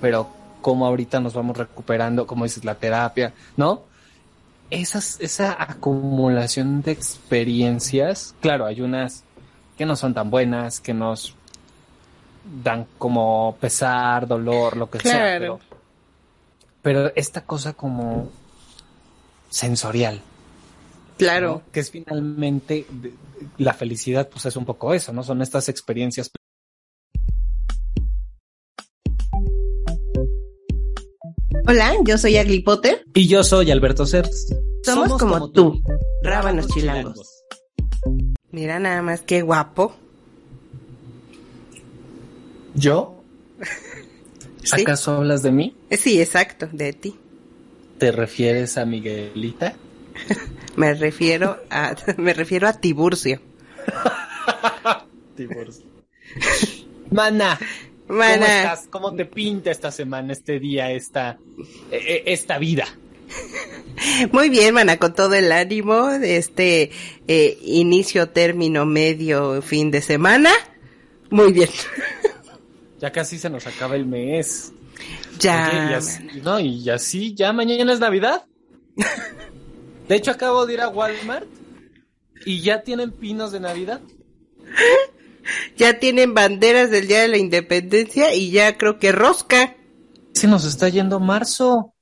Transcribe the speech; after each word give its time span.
pero 0.00 0.30
cómo 0.60 0.86
ahorita 0.86 1.20
nos 1.20 1.34
vamos 1.34 1.56
recuperando, 1.56 2.26
como 2.26 2.44
dices, 2.44 2.64
la 2.64 2.74
terapia, 2.74 3.32
¿no? 3.56 3.82
Esas, 4.70 5.18
esa 5.20 5.56
acumulación 5.62 6.82
de 6.82 6.92
experiencias, 6.92 8.34
claro, 8.40 8.66
hay 8.66 8.80
unas 8.80 9.24
que 9.76 9.86
no 9.86 9.96
son 9.96 10.12
tan 10.12 10.30
buenas, 10.30 10.80
que 10.80 10.92
nos 10.92 11.34
dan 12.62 12.86
como 12.98 13.56
pesar, 13.60 14.26
dolor, 14.26 14.76
lo 14.76 14.90
que 14.90 14.98
sea, 15.00 15.38
pero, 15.38 15.60
pero 16.82 17.12
esta 17.14 17.42
cosa 17.42 17.72
como 17.72 18.28
sensorial, 19.48 20.20
Claro. 21.18 21.62
Que 21.72 21.80
es 21.80 21.90
finalmente 21.90 22.86
la 23.58 23.74
felicidad, 23.74 24.28
pues 24.28 24.46
es 24.46 24.56
un 24.56 24.64
poco 24.64 24.94
eso, 24.94 25.12
¿no? 25.12 25.22
Son 25.22 25.42
estas 25.42 25.68
experiencias. 25.68 26.30
Hola, 31.70 31.96
yo 32.02 32.16
soy 32.16 32.38
Agli 32.38 32.60
Potter. 32.60 33.04
Y 33.12 33.28
yo 33.28 33.44
soy 33.44 33.70
Alberto 33.70 34.06
Certs. 34.06 34.56
Somos, 34.82 35.20
como, 35.20 35.50
tú, 35.50 35.82
rábanos 36.22 36.66
chilangos. 36.68 37.44
Mira 38.50 38.78
nada 38.78 39.02
más 39.02 39.20
qué 39.20 39.42
guapo. 39.42 39.94
¿Yo? 42.74 43.22
¿Acaso 44.72 45.12
hablas 45.12 45.42
de 45.42 45.52
mí? 45.52 45.76
Sí, 45.90 46.22
exacto, 46.22 46.70
de 46.72 46.94
ti. 46.94 47.16
¿Te 47.98 48.12
refieres 48.12 48.78
a 48.78 48.86
Miguelita? 48.86 49.74
me 50.76 50.94
refiero 50.94 51.58
a 51.68 51.94
me 52.16 52.32
refiero 52.32 52.66
a 52.66 52.72
Tiburcio. 52.72 53.42
Tiburcio. 55.36 55.84
Mana. 57.10 57.58
Mana. 58.08 58.34
¿Cómo 58.34 58.46
estás? 58.46 58.88
¿Cómo 58.90 59.14
te 59.14 59.24
pinta 59.26 59.70
esta 59.70 59.90
semana, 59.90 60.32
este 60.32 60.58
día, 60.58 60.90
esta 60.90 61.38
e, 61.90 61.96
e, 61.96 62.32
esta 62.32 62.58
vida? 62.58 62.86
Muy 64.32 64.48
bien, 64.48 64.74
mana, 64.74 64.96
con 64.96 65.14
todo 65.14 65.34
el 65.34 65.52
ánimo 65.52 66.06
de 66.06 66.36
este 66.38 66.90
eh, 67.26 67.58
inicio, 67.62 68.30
término, 68.30 68.86
medio, 68.86 69.60
fin 69.62 69.90
de 69.90 70.00
semana. 70.00 70.50
Muy 71.30 71.52
bien. 71.52 71.68
Ya 73.00 73.12
casi 73.12 73.38
se 73.38 73.48
nos 73.48 73.64
acaba 73.64 73.94
el 73.94 74.06
mes. 74.06 74.72
Ya. 75.38 75.90
y 75.92 75.94
así, 75.94 76.22
no, 76.42 76.58
y 76.58 76.90
así, 76.90 77.32
ya 77.32 77.52
mañana 77.52 77.92
es 77.92 78.00
Navidad. 78.00 78.44
De 80.08 80.16
hecho, 80.16 80.32
acabo 80.32 80.66
de 80.66 80.74
ir 80.74 80.80
a 80.80 80.88
Walmart 80.88 81.46
y 82.44 82.60
ya 82.60 82.82
tienen 82.82 83.12
pinos 83.12 83.52
de 83.52 83.60
Navidad. 83.60 84.00
Ya 85.76 85.98
tienen 85.98 86.34
banderas 86.34 86.90
del 86.90 87.06
Día 87.08 87.20
de 87.20 87.28
la 87.28 87.38
Independencia 87.38 88.34
y 88.34 88.50
ya 88.50 88.76
creo 88.76 88.98
que 88.98 89.12
rosca. 89.12 89.76
Se 90.32 90.46
nos 90.46 90.64
está 90.64 90.88
yendo 90.88 91.20
marzo. 91.20 91.94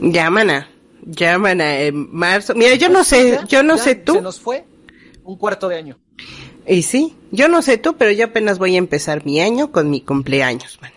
Llámana, 0.00 0.70
llámana 1.02 1.80
en 1.80 2.14
marzo. 2.14 2.54
Mira, 2.54 2.74
yo 2.74 2.88
no 2.88 3.04
sé, 3.04 3.40
yo 3.48 3.62
no 3.62 3.78
sé 3.78 3.94
tú. 3.94 4.14
Se 4.14 4.22
nos 4.22 4.40
fue 4.40 4.64
un 5.24 5.36
cuarto 5.36 5.68
de 5.68 5.76
año. 5.76 5.98
Y 6.66 6.82
sí, 6.82 7.14
yo 7.30 7.48
no 7.48 7.62
sé 7.62 7.78
tú, 7.78 7.96
pero 7.96 8.10
yo 8.10 8.26
apenas 8.26 8.58
voy 8.58 8.74
a 8.76 8.78
empezar 8.78 9.24
mi 9.26 9.40
año 9.40 9.70
con 9.70 9.90
mi 9.90 10.00
cumpleaños, 10.00 10.78
mana. 10.80 10.94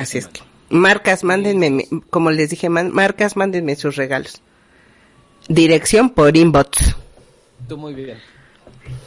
Así 0.00 0.18
es 0.18 0.28
que. 0.28 0.40
Marcas, 0.68 1.22
mándenme, 1.22 1.86
como 2.10 2.30
les 2.30 2.50
dije, 2.50 2.68
marcas, 2.68 3.36
mándenme 3.36 3.76
sus 3.76 3.96
regalos. 3.96 4.42
Dirección 5.48 6.10
por 6.10 6.36
inbox. 6.36 6.96
Tú 7.68 7.76
muy 7.76 7.94
bien. 7.94 8.18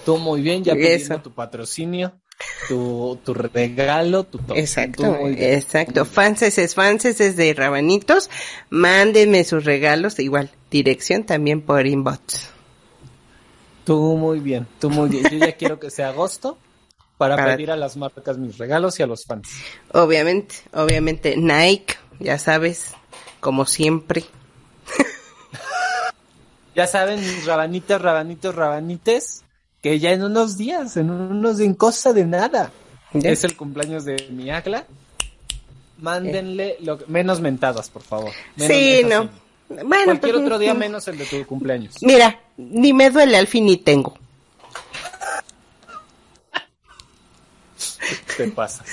Tú 0.06 0.18
muy 0.18 0.42
bien, 0.42 0.64
ya 0.64 0.74
pidiendo 0.74 1.22
tu 1.22 1.32
patrocinio, 1.32 2.14
tu, 2.68 3.20
tu 3.24 3.34
regalo, 3.34 4.24
tu 4.24 4.38
todo. 4.40 4.56
Exacto, 4.58 5.18
exacto. 5.28 6.06
Fanses 6.06 6.58
es 6.58 6.76
fanses 6.76 7.20
es 7.20 7.36
de 7.36 7.54
rabanitos. 7.54 8.30
Mándenme 8.70 9.44
sus 9.44 9.66
regalos, 9.66 10.20
igual. 10.20 10.52
Dirección 10.72 11.26
también 11.26 11.62
por 11.62 11.86
inbox. 11.86 12.50
Tú 13.86 14.18
muy 14.18 14.40
bien, 14.40 14.68
tú 14.80 14.90
muy 14.90 15.10
bien. 15.10 15.24
Yo 15.32 15.38
ya 15.40 15.54
quiero 15.54 15.80
que 15.80 15.90
sea 15.90 16.10
agosto 16.10 16.58
para, 17.18 17.44
pedir 17.44 17.72
a 17.72 17.76
las 17.76 17.98
marcas 17.98 18.38
mis 18.38 18.58
regalos 18.58 19.00
y 19.00 19.04
a 19.04 19.08
los 19.08 19.26
fans. 19.26 19.50
Obviamente, 19.92 20.56
obviamente. 20.74 21.36
Nike, 21.36 21.96
ya 22.20 22.38
sabes, 22.40 22.94
como 23.40 23.66
siempre. 23.66 24.24
ya 26.76 26.88
saben, 26.88 27.20
mis 27.20 27.46
rabanitas, 27.46 28.02
rabanitos, 28.02 28.56
rabanites, 28.56 29.44
que 29.82 30.00
ya 30.00 30.12
en 30.12 30.24
unos 30.24 30.58
días, 30.58 30.98
en 30.98 31.10
unos 31.10 31.60
en 31.60 31.74
cosa 31.74 32.14
de 32.14 32.26
nada, 32.26 32.72
es 33.14 33.44
el 33.44 33.56
cumpleaños 33.56 34.06
de 34.06 34.28
mi 34.30 34.50
Agla. 34.50 34.86
Mándenle 36.00 36.78
lo, 36.82 37.00
menos 37.08 37.42
mentadas, 37.42 37.90
por 37.90 38.04
favor. 38.04 38.32
sí, 38.58 39.02
no. 39.06 39.30
Bueno, 39.70 40.06
Cualquier 40.06 40.34
pues, 40.34 40.46
otro 40.46 40.58
día 40.58 40.74
menos 40.74 41.08
el 41.08 41.18
de 41.18 41.26
tu 41.26 41.46
cumpleaños. 41.46 41.96
Mira, 42.02 42.42
ni 42.58 42.92
me 42.92 43.12
duele, 43.12 43.38
al 43.38 43.46
fin 43.46 43.66
ni 43.66 43.78
tengo. 43.78 44.18
Te 48.36 48.48
pasas. 48.48 48.88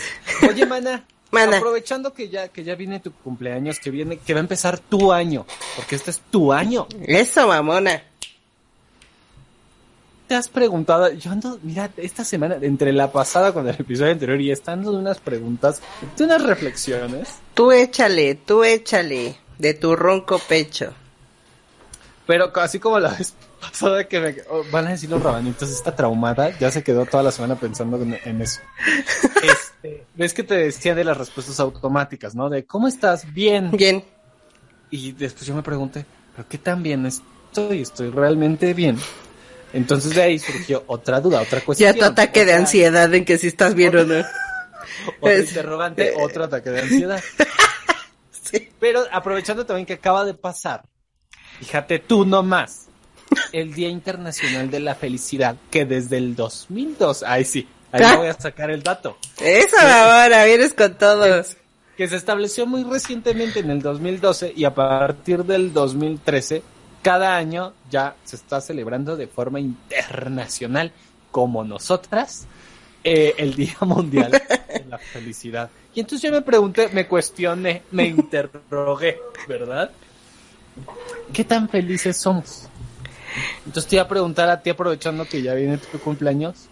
Oye, 0.47 0.66
mana, 0.66 1.06
aprovechando 1.32 2.12
que 2.12 2.28
ya 2.28 2.48
que 2.48 2.62
ya 2.62 2.74
viene 2.74 3.00
tu 3.00 3.12
cumpleaños, 3.12 3.78
que 3.78 3.91
viene 3.91 4.18
que 4.18 4.34
va 4.34 4.41
a 4.41 4.42
empezar 4.42 4.78
tu 4.78 5.12
año, 5.12 5.47
porque 5.76 5.94
este 5.94 6.10
es 6.10 6.20
tu 6.30 6.53
año. 6.53 6.86
Eso, 7.06 7.48
mamona. 7.48 8.03
¿Te 10.26 10.34
has 10.34 10.48
preguntado? 10.48 11.12
Yo 11.12 11.31
ando, 11.31 11.59
mira, 11.62 11.91
esta 11.97 12.25
semana, 12.25 12.56
entre 12.60 12.92
la 12.92 13.12
pasada 13.12 13.53
con 13.53 13.69
el 13.69 13.76
episodio 13.78 14.10
anterior 14.10 14.41
y 14.41 14.50
estando 14.50 14.91
de 14.91 14.98
unas 14.98 15.20
preguntas, 15.20 15.81
de 16.16 16.25
unas 16.25 16.42
reflexiones. 16.42 17.37
Tú 17.54 17.70
échale, 17.70 18.34
tú 18.34 18.65
échale, 18.65 19.36
de 19.59 19.75
tu 19.75 19.94
ronco 19.94 20.41
pecho. 20.48 20.92
Pero 22.26 22.50
así 22.56 22.81
como 22.81 22.98
la 22.98 23.10
vez 23.10 23.34
pasada 23.60 24.09
que 24.09 24.19
me, 24.19 24.36
oh, 24.50 24.65
van 24.72 24.88
a 24.88 24.91
decir 24.91 25.09
los 25.09 25.22
rabanitos, 25.22 25.70
está 25.70 25.94
traumada, 25.94 26.59
ya 26.59 26.72
se 26.72 26.82
quedó 26.82 27.06
toda 27.06 27.22
la 27.22 27.31
semana 27.31 27.54
pensando 27.54 27.97
en, 28.03 28.42
eso. 28.42 28.60
Este, 29.42 30.04
ves 30.16 30.34
que 30.34 30.42
te 30.42 30.56
decía 30.56 30.97
de 30.97 31.04
las 31.04 31.16
respuestas 31.16 31.60
automáticas, 31.60 32.34
¿no? 32.34 32.50
De 32.50 32.65
¿cómo 32.65 32.88
estás? 32.88 33.32
Bien. 33.32 33.70
Bien. 33.70 34.04
Y 34.91 35.12
después 35.12 35.47
yo 35.47 35.54
me 35.54 35.62
pregunté, 35.62 36.04
¿pero 36.34 36.48
qué 36.48 36.59
tan 36.59 36.82
bien 36.82 37.06
estoy? 37.06 37.82
¿Estoy 37.82 38.10
realmente 38.10 38.75
bien? 38.75 38.98
Entonces 39.72 40.15
de 40.15 40.22
ahí 40.22 40.38
surgió 40.38 40.84
otra 40.87 41.21
duda, 41.21 41.43
otra 41.43 41.60
cuestión. 41.60 41.93
Ya 41.93 41.99
tu 41.99 42.04
ataque 42.04 42.44
de 42.44 42.54
ansiedad 42.54 43.12
en 43.15 43.25
que 43.25 43.38
si 43.38 43.49
estás 43.49 43.75
bien 43.75 43.97
o 43.97 44.04
no. 44.04 44.25
Otro 45.21 45.38
interrogante, 45.38 46.15
otro 46.19 46.44
ataque 46.44 46.71
de 46.71 46.81
ansiedad. 46.81 47.22
sí. 48.31 48.71
Pero 48.78 49.04
aprovechando 49.10 49.66
también 49.66 49.87
que 49.87 49.94
acaba 49.94 50.25
de 50.25 50.34
pasar 50.34 50.84
Fíjate 51.59 51.99
tú 51.99 52.25
nomás. 52.25 52.87
El 53.53 53.75
Día 53.75 53.88
Internacional 53.88 54.71
de 54.71 54.81
la 54.81 54.94
Felicidad, 54.94 55.56
que 55.71 55.84
desde 55.84 56.16
el 56.16 56.37
2002, 56.37 57.25
ay 57.27 57.44
sí, 57.44 57.66
ahí 57.91 58.03
ah. 58.04 58.16
voy 58.16 58.28
a 58.28 58.34
sacar 58.34 58.71
el 58.71 58.84
dato. 58.84 59.19
Eso, 59.41 59.77
ahora 59.81 60.44
vienes 60.44 60.75
con 60.75 60.97
todo. 60.97 61.43
Que 61.97 62.09
se 62.09 62.16
estableció 62.16 62.66
muy 62.66 62.84
recientemente 62.84 63.60
en 63.60 63.71
el 63.71 63.83
2012 63.83 64.53
y 64.54 64.65
a 64.65 64.75
partir 64.75 65.44
del 65.44 65.72
2013, 65.72 66.62
cada 67.06 67.36
año 67.36 67.72
ya 67.88 68.16
se 68.24 68.34
está 68.34 68.60
celebrando 68.60 69.16
de 69.16 69.28
forma 69.28 69.60
internacional, 69.60 70.90
como 71.30 71.62
nosotras, 71.62 72.48
eh, 73.04 73.32
el 73.38 73.54
Día 73.54 73.76
Mundial 73.82 74.32
de 74.32 74.84
la 74.88 74.98
Felicidad. 74.98 75.70
Y 75.94 76.00
entonces 76.00 76.28
yo 76.28 76.34
me 76.34 76.42
pregunté, 76.42 76.88
me 76.88 77.06
cuestioné, 77.06 77.82
me 77.92 78.06
interrogué, 78.08 79.20
¿verdad? 79.46 79.92
¿Qué 81.32 81.44
tan 81.44 81.68
felices 81.68 82.16
somos? 82.16 82.68
Entonces 83.64 83.88
te 83.88 83.94
iba 83.94 84.02
a 84.02 84.08
preguntar 84.08 84.50
a 84.50 84.60
ti, 84.60 84.70
aprovechando 84.70 85.28
que 85.28 85.42
ya 85.42 85.54
viene 85.54 85.78
tu 85.78 86.00
cumpleaños, 86.00 86.66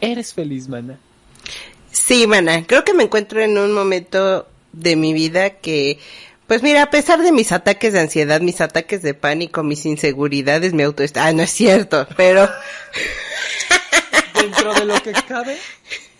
¿eres 0.00 0.34
feliz, 0.34 0.68
mana? 0.68 0.98
Sí, 1.92 2.26
mana, 2.26 2.66
creo 2.66 2.82
que 2.82 2.92
me 2.92 3.04
encuentro 3.04 3.40
en 3.40 3.56
un 3.56 3.72
momento 3.72 4.48
de 4.72 4.96
mi 4.96 5.12
vida 5.12 5.50
que, 5.50 6.00
pues 6.46 6.62
mira, 6.62 6.82
a 6.82 6.90
pesar 6.90 7.22
de 7.22 7.32
mis 7.32 7.52
ataques 7.52 7.92
de 7.92 8.00
ansiedad, 8.00 8.40
mis 8.40 8.60
ataques 8.60 9.02
de 9.02 9.14
pánico, 9.14 9.62
mis 9.62 9.86
inseguridades, 9.86 10.74
mi 10.74 10.82
autoestima, 10.82 11.26
ah, 11.26 11.32
no 11.32 11.42
es 11.42 11.50
cierto, 11.50 12.06
pero... 12.16 12.48
Dentro 14.34 14.74
de 14.74 14.84
lo 14.84 15.02
que 15.02 15.12
cabe, 15.12 15.56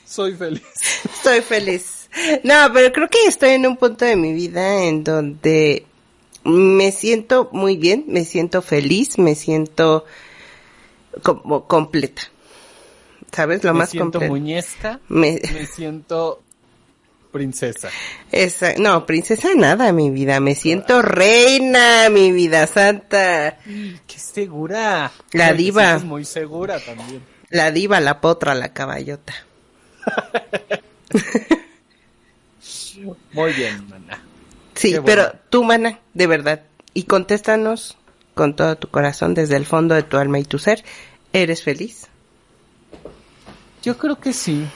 soy 0.07 0.35
feliz. 0.35 0.63
Soy 1.23 1.41
feliz. 1.41 2.09
No, 2.43 2.55
pero 2.73 2.93
creo 2.93 3.09
que 3.09 3.27
estoy 3.27 3.51
en 3.51 3.67
un 3.67 3.77
punto 3.77 4.05
de 4.05 4.15
mi 4.15 4.33
vida 4.33 4.85
en 4.85 5.03
donde 5.03 5.87
me 6.45 6.93
siento 6.93 7.49
muy 7.53 7.77
bien, 7.77 8.05
me 8.07 8.25
siento 8.25 8.63
feliz, 8.63 9.19
me 9.19 9.35
siento 9.35 10.05
como 11.23 11.67
completa. 11.67 12.23
¿Sabes? 13.33 13.65
Lo 13.65 13.73
me 13.73 13.81
más 13.81 13.91
siento 13.91 14.21
muñezca, 14.21 15.01
me... 15.09 15.41
siento 15.75 16.43
princesa. 17.35 17.91
Esa, 18.31 18.75
no, 18.79 19.05
princesa 19.07 19.49
nada, 19.57 19.93
mi 19.93 20.11
vida. 20.11 20.39
Me 20.39 20.55
siento 20.55 21.03
reina, 21.03 22.09
mi 22.09 22.31
vida 22.31 22.69
santa. 22.69 23.59
Qué 24.07 24.19
segura. 24.19 25.11
La 25.33 25.53
diva. 25.53 25.97
Es 25.97 26.05
muy 26.05 26.25
segura 26.25 26.79
también. 26.79 27.21
La 27.51 27.73
diva, 27.73 27.99
la 27.99 28.21
potra, 28.21 28.55
la 28.55 28.73
caballota. 28.73 29.35
Muy 33.33 33.53
bien, 33.53 33.89
mana. 33.89 34.23
Sí, 34.75 34.97
pero 35.05 35.33
tú, 35.51 35.65
mana, 35.65 35.99
de 36.15 36.27
verdad, 36.29 36.63
y 36.95 37.03
contéstanos 37.03 37.97
con 38.35 38.55
todo 38.55 38.77
tu 38.77 38.89
corazón, 38.89 39.35
desde 39.35 39.57
el 39.57 39.67
fondo 39.67 39.97
de 39.97 40.05
tu 40.05 40.17
alma 40.19 40.39
y 40.39 40.45
tu 40.45 40.61
ser, 40.61 40.85
¿eres 41.33 41.63
feliz? 41.63 42.07
Yo 43.83 43.99
creo 43.99 44.21
que 44.21 44.33
sí. 44.33 44.67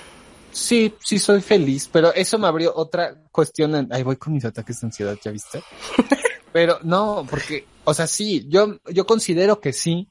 Sí, 0.58 0.92
sí 0.98 1.20
soy 1.20 1.40
feliz, 1.40 1.88
pero 1.90 2.12
eso 2.12 2.36
me 2.36 2.48
abrió 2.48 2.72
otra 2.74 3.14
cuestión. 3.30 3.76
En... 3.76 3.88
Ay, 3.92 4.02
voy 4.02 4.16
con 4.16 4.32
mis 4.32 4.44
ataques 4.44 4.80
de 4.80 4.88
ansiedad, 4.88 5.16
¿ya 5.22 5.30
viste? 5.30 5.62
pero 6.52 6.80
no, 6.82 7.24
porque, 7.30 7.64
o 7.84 7.94
sea, 7.94 8.08
sí, 8.08 8.44
yo, 8.48 8.80
yo 8.90 9.06
considero 9.06 9.60
que 9.60 9.72
sí, 9.72 10.08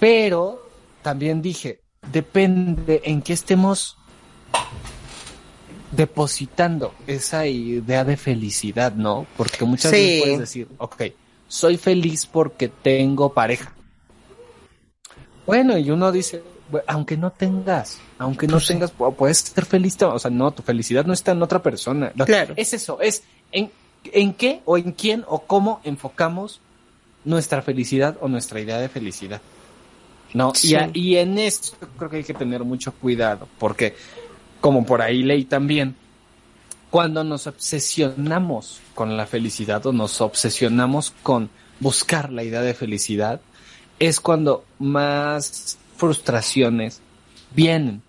pero 0.00 0.68
también 1.02 1.40
dije, 1.40 1.82
depende 2.12 3.00
en 3.04 3.22
qué 3.22 3.34
estemos 3.34 3.96
depositando 5.92 6.92
esa 7.06 7.46
idea 7.46 8.04
de 8.04 8.16
felicidad, 8.16 8.92
¿no? 8.92 9.24
Porque 9.36 9.64
muchas 9.64 9.92
veces 9.92 10.22
puedes 10.22 10.38
decir, 10.40 10.68
ok, 10.78 11.02
soy 11.46 11.76
feliz 11.76 12.26
porque 12.26 12.68
tengo 12.68 13.32
pareja. 13.32 13.72
Bueno, 15.46 15.78
y 15.78 15.92
uno 15.92 16.10
dice, 16.10 16.42
aunque 16.86 17.16
no 17.16 17.30
tengas, 17.30 17.98
aunque 18.18 18.46
no 18.46 18.54
pues 18.54 18.66
tengas, 18.66 18.90
puedes 18.90 19.38
ser 19.38 19.64
feliz, 19.64 20.00
o 20.02 20.18
sea, 20.18 20.30
no, 20.30 20.50
tu 20.50 20.62
felicidad 20.62 21.04
no 21.04 21.12
está 21.12 21.32
en 21.32 21.42
otra 21.42 21.62
persona. 21.62 22.12
Claro. 22.24 22.54
Es 22.56 22.74
eso, 22.74 23.00
es 23.00 23.22
en, 23.52 23.70
en 24.04 24.34
qué 24.34 24.62
o 24.64 24.78
en 24.78 24.92
quién 24.92 25.24
o 25.28 25.40
cómo 25.40 25.80
enfocamos 25.84 26.60
nuestra 27.24 27.62
felicidad 27.62 28.16
o 28.20 28.28
nuestra 28.28 28.60
idea 28.60 28.78
de 28.78 28.88
felicidad. 28.88 29.40
No, 30.34 30.52
y, 30.62 30.76
y 30.92 31.16
en 31.16 31.38
esto 31.38 31.76
creo 31.96 32.10
que 32.10 32.16
hay 32.18 32.24
que 32.24 32.34
tener 32.34 32.64
mucho 32.64 32.92
cuidado, 32.92 33.48
porque 33.58 33.94
como 34.60 34.84
por 34.84 35.02
ahí 35.02 35.22
leí 35.22 35.44
también, 35.44 35.94
cuando 36.90 37.24
nos 37.24 37.46
obsesionamos 37.46 38.80
con 38.94 39.16
la 39.16 39.26
felicidad 39.26 39.84
o 39.86 39.92
nos 39.92 40.20
obsesionamos 40.20 41.12
con 41.22 41.50
buscar 41.80 42.32
la 42.32 42.42
idea 42.42 42.62
de 42.62 42.74
felicidad, 42.74 43.40
es 43.98 44.20
cuando 44.20 44.64
más 44.78 45.78
frustraciones 45.96 47.00
vienen. 47.54 48.02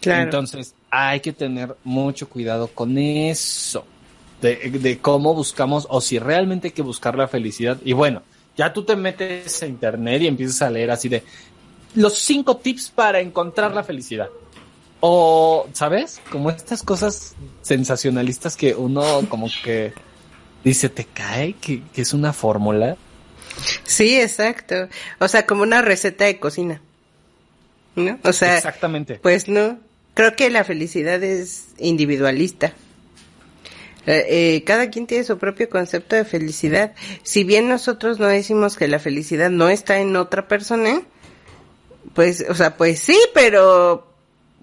Claro. 0.00 0.24
Entonces 0.24 0.74
hay 0.90 1.20
que 1.20 1.32
tener 1.32 1.76
mucho 1.84 2.28
cuidado 2.28 2.68
con 2.68 2.98
eso, 2.98 3.84
de, 4.40 4.56
de, 4.56 4.98
cómo 4.98 5.34
buscamos 5.34 5.86
o 5.88 6.00
si 6.00 6.18
realmente 6.18 6.68
hay 6.68 6.72
que 6.72 6.82
buscar 6.82 7.16
la 7.16 7.26
felicidad. 7.26 7.78
Y 7.84 7.94
bueno, 7.94 8.22
ya 8.56 8.72
tú 8.72 8.84
te 8.84 8.94
metes 8.96 9.62
a 9.62 9.66
internet 9.66 10.22
y 10.22 10.26
empiezas 10.26 10.62
a 10.62 10.70
leer 10.70 10.90
así 10.90 11.08
de 11.08 11.22
los 11.94 12.18
cinco 12.18 12.56
tips 12.56 12.90
para 12.90 13.20
encontrar 13.20 13.74
la 13.74 13.82
felicidad. 13.82 14.28
O, 15.00 15.66
¿sabes? 15.72 16.20
Como 16.30 16.50
estas 16.50 16.82
cosas 16.82 17.34
sensacionalistas 17.62 18.56
que 18.56 18.74
uno 18.74 19.22
como 19.28 19.48
que 19.62 19.92
dice, 20.64 20.88
te 20.88 21.04
cae, 21.04 21.52
que, 21.54 21.82
es 21.94 22.14
una 22.14 22.32
fórmula. 22.32 22.96
Sí, 23.84 24.20
exacto. 24.20 24.88
O 25.18 25.28
sea, 25.28 25.46
como 25.46 25.62
una 25.62 25.82
receta 25.82 26.24
de 26.24 26.38
cocina. 26.38 26.80
¿No? 27.96 28.18
O 28.24 28.32
sea, 28.32 28.56
exactamente. 28.56 29.16
Pues 29.16 29.48
no. 29.48 29.78
Creo 30.14 30.36
que 30.36 30.50
la 30.50 30.64
felicidad 30.64 31.22
es 31.22 31.66
individualista. 31.78 32.72
Eh, 34.06 34.26
eh, 34.28 34.64
cada 34.64 34.90
quien 34.90 35.06
tiene 35.06 35.24
su 35.24 35.38
propio 35.38 35.68
concepto 35.68 36.14
de 36.14 36.24
felicidad. 36.24 36.94
Si 37.22 37.42
bien 37.42 37.68
nosotros 37.68 38.18
no 38.18 38.26
decimos 38.26 38.76
que 38.76 38.86
la 38.86 38.98
felicidad 38.98 39.50
no 39.50 39.68
está 39.68 39.98
en 39.98 40.14
otra 40.16 40.46
persona, 40.46 41.02
pues, 42.14 42.44
o 42.48 42.54
sea, 42.54 42.76
pues 42.76 43.00
sí, 43.00 43.18
pero 43.32 44.13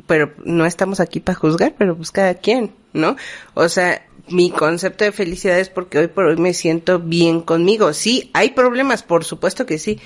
pero 0.08 0.34
no 0.44 0.66
estamos 0.66 1.00
aquí 1.00 1.20
para 1.20 1.38
juzgar, 1.38 1.76
pero 1.78 1.96
pues 1.96 2.12
cada 2.12 2.34
quien, 2.36 2.74
¿no? 2.94 3.16
O 3.54 3.70
sea, 3.70 4.06
mi 4.30 4.52
concepto 4.52 5.04
de 5.04 5.12
felicidad 5.12 5.60
es 5.60 5.70
porque 5.70 6.00
hoy 6.00 6.08
por 6.08 6.26
hoy 6.26 6.38
me 6.38 6.54
siento 6.54 7.00
bien 7.00 7.42
conmigo. 7.42 7.94
Sí, 7.94 8.30
hay 8.34 8.52
problemas, 8.52 9.04
por 9.04 9.24
supuesto 9.24 9.66
que 9.66 9.78
sí. 9.78 10.00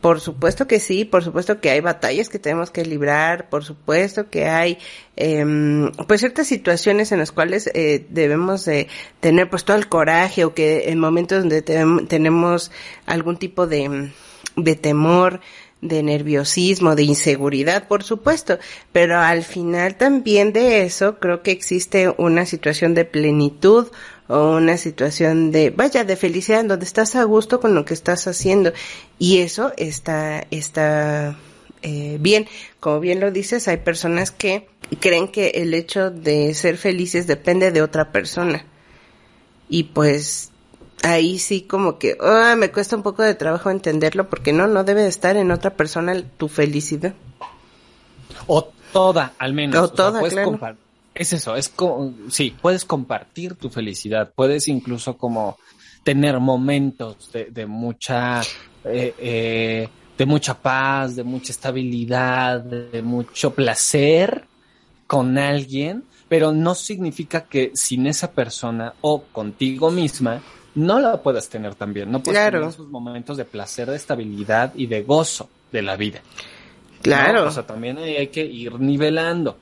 Por 0.00 0.20
supuesto 0.20 0.66
que 0.66 0.80
sí, 0.80 1.04
por 1.04 1.22
supuesto 1.22 1.60
que 1.60 1.68
hay 1.68 1.80
batallas 1.80 2.30
que 2.30 2.38
tenemos 2.38 2.70
que 2.70 2.86
librar, 2.86 3.50
por 3.50 3.64
supuesto 3.64 4.30
que 4.30 4.46
hay 4.46 4.78
eh, 5.16 5.44
pues 6.08 6.20
ciertas 6.20 6.46
situaciones 6.46 7.12
en 7.12 7.18
las 7.18 7.32
cuales 7.32 7.70
eh, 7.74 8.06
debemos 8.08 8.64
de 8.64 8.88
tener 9.20 9.50
pues 9.50 9.66
todo 9.66 9.76
el 9.76 9.90
coraje 9.90 10.46
o 10.46 10.54
que 10.54 10.88
en 10.88 10.98
momentos 10.98 11.40
donde 11.40 11.60
tenemos 11.60 12.70
algún 13.04 13.36
tipo 13.36 13.66
de, 13.66 14.10
de 14.56 14.74
temor, 14.74 15.40
de 15.80 16.02
nerviosismo, 16.02 16.94
de 16.94 17.04
inseguridad, 17.04 17.88
por 17.88 18.02
supuesto, 18.02 18.58
pero 18.92 19.18
al 19.18 19.42
final 19.42 19.96
también 19.96 20.52
de 20.52 20.82
eso 20.82 21.18
creo 21.18 21.42
que 21.42 21.52
existe 21.52 22.12
una 22.18 22.44
situación 22.46 22.94
de 22.94 23.04
plenitud 23.04 23.88
o 24.28 24.56
una 24.56 24.76
situación 24.76 25.50
de, 25.50 25.70
vaya, 25.70 26.04
de 26.04 26.16
felicidad, 26.16 26.64
donde 26.64 26.84
estás 26.84 27.16
a 27.16 27.24
gusto 27.24 27.60
con 27.60 27.74
lo 27.74 27.84
que 27.84 27.94
estás 27.94 28.26
haciendo 28.26 28.72
y 29.18 29.38
eso 29.38 29.72
está, 29.76 30.46
está 30.50 31.36
eh, 31.82 32.18
bien. 32.20 32.46
Como 32.78 33.00
bien 33.00 33.20
lo 33.20 33.30
dices, 33.30 33.66
hay 33.66 33.78
personas 33.78 34.30
que 34.30 34.68
creen 35.00 35.28
que 35.28 35.48
el 35.56 35.74
hecho 35.74 36.10
de 36.10 36.54
ser 36.54 36.76
felices 36.76 37.26
depende 37.26 37.72
de 37.72 37.82
otra 37.82 38.12
persona 38.12 38.64
y 39.68 39.84
pues 39.84 40.50
ahí 41.02 41.38
sí 41.38 41.62
como 41.62 41.98
que 41.98 42.16
ah, 42.20 42.54
me 42.56 42.70
cuesta 42.70 42.96
un 42.96 43.02
poco 43.02 43.22
de 43.22 43.34
trabajo 43.34 43.70
entenderlo 43.70 44.28
porque 44.28 44.52
no, 44.52 44.66
no 44.66 44.84
debe 44.84 45.02
de 45.02 45.08
estar 45.08 45.36
en 45.36 45.50
otra 45.50 45.70
persona 45.70 46.22
tu 46.36 46.48
felicidad. 46.48 47.14
O 48.46 48.72
toda, 48.92 49.34
al 49.38 49.54
menos. 49.54 49.76
O, 49.76 49.88
toda, 49.88 50.22
Es 51.14 51.32
eso, 51.32 51.56
es 51.56 51.68
como, 51.68 52.14
sí, 52.28 52.54
puedes 52.60 52.84
compartir 52.84 53.54
tu 53.54 53.70
felicidad, 53.70 54.32
puedes 54.34 54.68
incluso 54.68 55.16
como 55.16 55.58
tener 56.02 56.40
momentos 56.40 57.30
de, 57.32 57.46
de 57.46 57.66
mucha, 57.66 58.40
eh, 58.84 59.14
eh, 59.18 59.88
de 60.16 60.26
mucha 60.26 60.54
paz, 60.54 61.16
de 61.16 61.24
mucha 61.24 61.52
estabilidad, 61.52 62.60
de 62.60 63.02
mucho 63.02 63.54
placer 63.54 64.44
con 65.06 65.36
alguien, 65.38 66.04
pero 66.28 66.52
no 66.52 66.74
significa 66.74 67.44
que 67.44 67.72
sin 67.74 68.06
esa 68.06 68.30
persona 68.30 68.94
o 69.00 69.24
contigo 69.24 69.90
misma 69.90 70.40
no 70.74 71.00
la 71.00 71.22
puedas 71.22 71.48
tener 71.48 71.74
también. 71.74 72.10
No 72.10 72.22
puedes 72.22 72.44
tener 72.44 72.62
esos 72.62 72.88
momentos 72.88 73.36
de 73.36 73.44
placer, 73.44 73.90
de 73.90 73.96
estabilidad 73.96 74.72
y 74.74 74.86
de 74.86 75.02
gozo 75.02 75.48
de 75.72 75.82
la 75.82 75.96
vida. 75.96 76.20
Claro. 77.02 77.46
O 77.46 77.50
sea, 77.50 77.66
también 77.66 77.98
hay 77.98 78.28
que 78.28 78.44
ir 78.44 78.78
nivelando. 78.78 79.56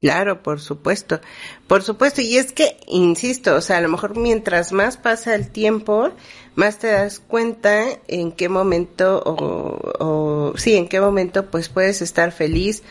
Claro, 0.00 0.42
por 0.42 0.60
supuesto. 0.60 1.20
Por 1.68 1.82
supuesto. 1.82 2.20
Y 2.22 2.36
es 2.36 2.52
que, 2.52 2.76
insisto, 2.88 3.54
o 3.54 3.60
sea, 3.60 3.78
a 3.78 3.80
lo 3.80 3.88
mejor 3.88 4.16
mientras 4.16 4.72
más 4.72 4.96
pasa 4.96 5.36
el 5.36 5.50
tiempo, 5.50 6.10
más 6.56 6.78
te 6.78 6.88
das 6.88 7.20
cuenta 7.20 7.84
en 8.08 8.32
qué 8.32 8.48
momento, 8.48 9.22
o, 9.24 9.78
o 10.04 10.58
sí, 10.58 10.74
en 10.74 10.88
qué 10.88 11.00
momento 11.00 11.46
pues 11.46 11.68
puedes 11.68 12.02
estar 12.02 12.32
feliz 12.32 12.82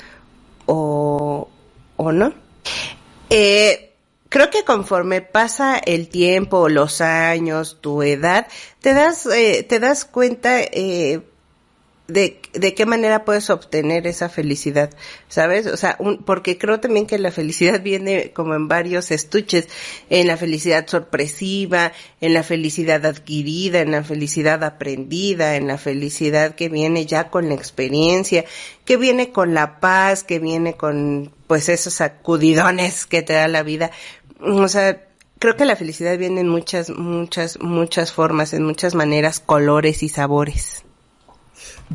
o, 0.68 1.50
o 1.98 2.12
no. 2.14 2.34
Eh, 3.30 3.91
creo 4.32 4.50
que 4.50 4.64
conforme 4.64 5.22
pasa 5.22 5.78
el 5.78 6.08
tiempo, 6.08 6.70
los 6.70 7.02
años, 7.02 7.80
tu 7.82 8.02
edad, 8.02 8.48
te 8.80 8.94
das, 8.94 9.26
eh, 9.26 9.64
te 9.68 9.82
das 9.82 10.06
cuenta 10.06 10.62
eh, 10.62 11.20
de, 12.08 12.42
de 12.54 12.74
qué 12.74 12.86
manera 12.86 13.26
puedes 13.26 13.50
obtener 13.50 14.08
esa 14.08 14.30
felicidad, 14.30 14.90
¿sabes? 15.28 15.68
O 15.68 15.76
sea, 15.76 15.98
un, 16.00 16.24
porque 16.24 16.58
creo 16.58 16.80
también 16.80 17.08
que 17.08 17.20
la 17.20 17.32
felicidad 17.32 17.82
viene 17.82 18.32
como 18.32 18.56
en 18.56 18.70
varios 18.70 19.12
estuches, 19.12 19.68
en 20.10 20.28
la 20.28 20.38
felicidad 20.38 20.88
sorpresiva, 20.88 21.92
en 22.22 22.34
la 22.34 22.44
felicidad 22.44 23.06
adquirida, 23.06 23.82
en 23.82 23.92
la 23.92 24.04
felicidad 24.04 24.64
aprendida, 24.64 25.58
en 25.58 25.68
la 25.68 25.78
felicidad 25.78 26.56
que 26.56 26.70
viene 26.70 27.06
ya 27.06 27.30
con 27.30 27.50
la 27.50 27.56
experiencia, 27.56 28.46
que 28.86 28.96
viene 28.98 29.32
con 29.32 29.54
la 29.54 29.80
paz, 29.82 30.24
que 30.24 30.40
viene 30.40 30.74
con 30.74 31.34
pues 31.48 31.68
esos 31.68 31.96
sacudidones 31.96 33.06
que 33.06 33.22
te 33.22 33.34
da 33.34 33.50
la 33.50 33.64
vida, 33.64 33.92
o 34.42 34.68
sea, 34.68 35.08
creo 35.40 35.56
que 35.56 35.66
la 35.66 35.76
felicidad 35.76 36.18
viene 36.18 36.42
en 36.42 36.48
muchas, 36.48 36.90
muchas, 36.90 37.60
muchas 37.60 38.12
formas, 38.12 38.54
en 38.54 38.64
muchas 38.64 38.96
maneras, 38.96 39.40
colores 39.40 40.04
y 40.04 40.10
sabores. 40.10 40.84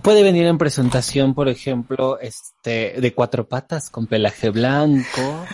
Puede 0.03 0.23
venir 0.23 0.47
en 0.47 0.59
presentación, 0.59 1.35
por 1.35 1.49
ejemplo, 1.49 2.19
este, 2.21 3.01
de 3.01 3.15
cuatro 3.15 3.49
patas 3.49 3.89
con 3.89 4.07
pelaje 4.07 4.51
blanco. 4.51 5.47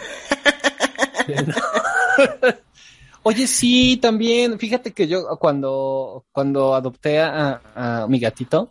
Oye, 3.23 3.47
sí, 3.47 3.99
también. 3.99 4.59
Fíjate 4.59 4.93
que 4.93 5.07
yo 5.07 5.25
cuando, 5.39 6.25
cuando 6.33 6.75
adopté 6.75 7.21
a, 7.21 8.07
mi 8.09 8.19
gatito, 8.19 8.71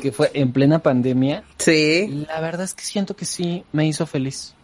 que 0.00 0.12
fue 0.12 0.30
en 0.34 0.52
plena 0.52 0.78
pandemia, 0.78 1.44
sí. 1.58 2.24
La 2.26 2.40
verdad 2.40 2.64
es 2.64 2.74
que 2.74 2.84
siento 2.84 3.14
que 3.14 3.26
sí 3.26 3.64
me 3.72 3.86
hizo 3.86 4.06
feliz. 4.06 4.54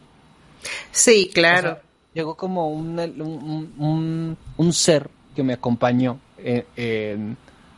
Sí, 0.93 1.31
claro 1.35 1.78
llegó 2.15 2.37
como 2.37 2.71
un, 2.71 4.37
un, 4.57 4.73
ser 4.73 5.11
que 5.35 5.43
me 5.43 5.55
acompañó 5.55 6.19
en, 6.38 7.37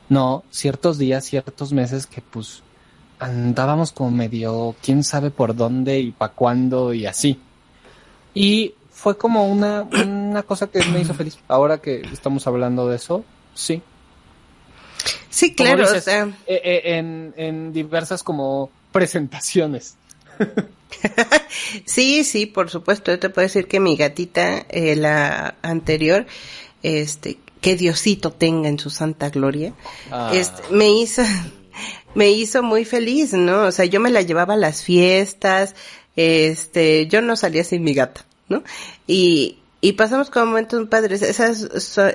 no, 0.09 0.45
ciertos 0.51 0.99
días, 0.99 1.25
ciertos 1.25 1.73
meses 1.73 2.07
que 2.07 2.21
pues 2.21 2.63
andábamos 3.19 3.93
como 3.93 4.11
medio, 4.11 4.75
quién 4.83 5.05
sabe 5.05 5.31
por 5.31 5.55
dónde 5.55 6.01
y 6.01 6.11
para 6.13 6.33
cuándo 6.33 6.95
y 6.95 7.07
así. 7.07 7.39
Y 8.35 8.75
fue 8.91 9.17
como 9.17 9.47
una, 9.47 9.83
una 9.83 10.43
cosa 10.43 10.69
que 10.69 10.83
me 10.85 11.01
hizo 11.01 11.15
feliz. 11.15 11.39
Ahora 11.49 11.79
que 11.79 12.03
estamos 12.13 12.47
hablando 12.47 12.89
de 12.89 12.97
eso, 12.97 13.25
sí. 13.55 13.83
Sí, 15.29 15.55
claro. 15.55 15.85
o 15.85 16.01
sea... 16.01 16.25
Eh, 16.47 16.61
eh, 16.65 16.81
en, 16.97 17.35
en 17.37 17.73
diversas 17.73 18.23
como 18.23 18.71
presentaciones. 18.93 19.97
sí, 21.85 22.25
sí, 22.25 22.47
por 22.47 22.70
supuesto. 22.70 23.11
Yo 23.11 23.18
te 23.18 23.30
puedo 23.30 23.47
decir 23.47 23.66
que 23.66 23.80
mi 23.80 23.97
gatita, 23.97 24.66
eh, 24.68 24.97
la 24.97 25.56
anterior, 25.62 26.26
este, 26.82 27.38
que 27.61 27.76
Diosito 27.76 28.32
tenga 28.32 28.68
en 28.68 28.78
su 28.78 28.90
santa 28.90 29.30
gloria, 29.30 29.75
ah. 30.11 30.30
este, 30.35 30.62
me 30.70 30.90
hizo, 30.90 31.23
me 32.14 32.30
hizo 32.30 32.62
muy 32.62 32.85
feliz, 32.85 33.32
¿no? 33.32 33.64
O 33.64 33.73
sea, 33.73 33.85
yo 33.85 34.00
me 34.00 34.11
la 34.11 34.23
llevaba 34.23 34.54
a 34.54 34.59
las 34.59 34.82
fiestas, 34.82 35.75
este, 36.16 37.06
yo 37.06 37.23
no 37.23 37.37
salía 37.37 37.64
sin 37.64 37.82
mi 37.82 37.94
gata, 37.94 38.25
¿no? 38.49 38.62
Y, 39.06 39.60
y 39.81 39.93
pasamos 39.93 40.29
con 40.31 40.49
momentos 40.49 40.89
padres. 40.89 41.23
Esas 41.23 41.69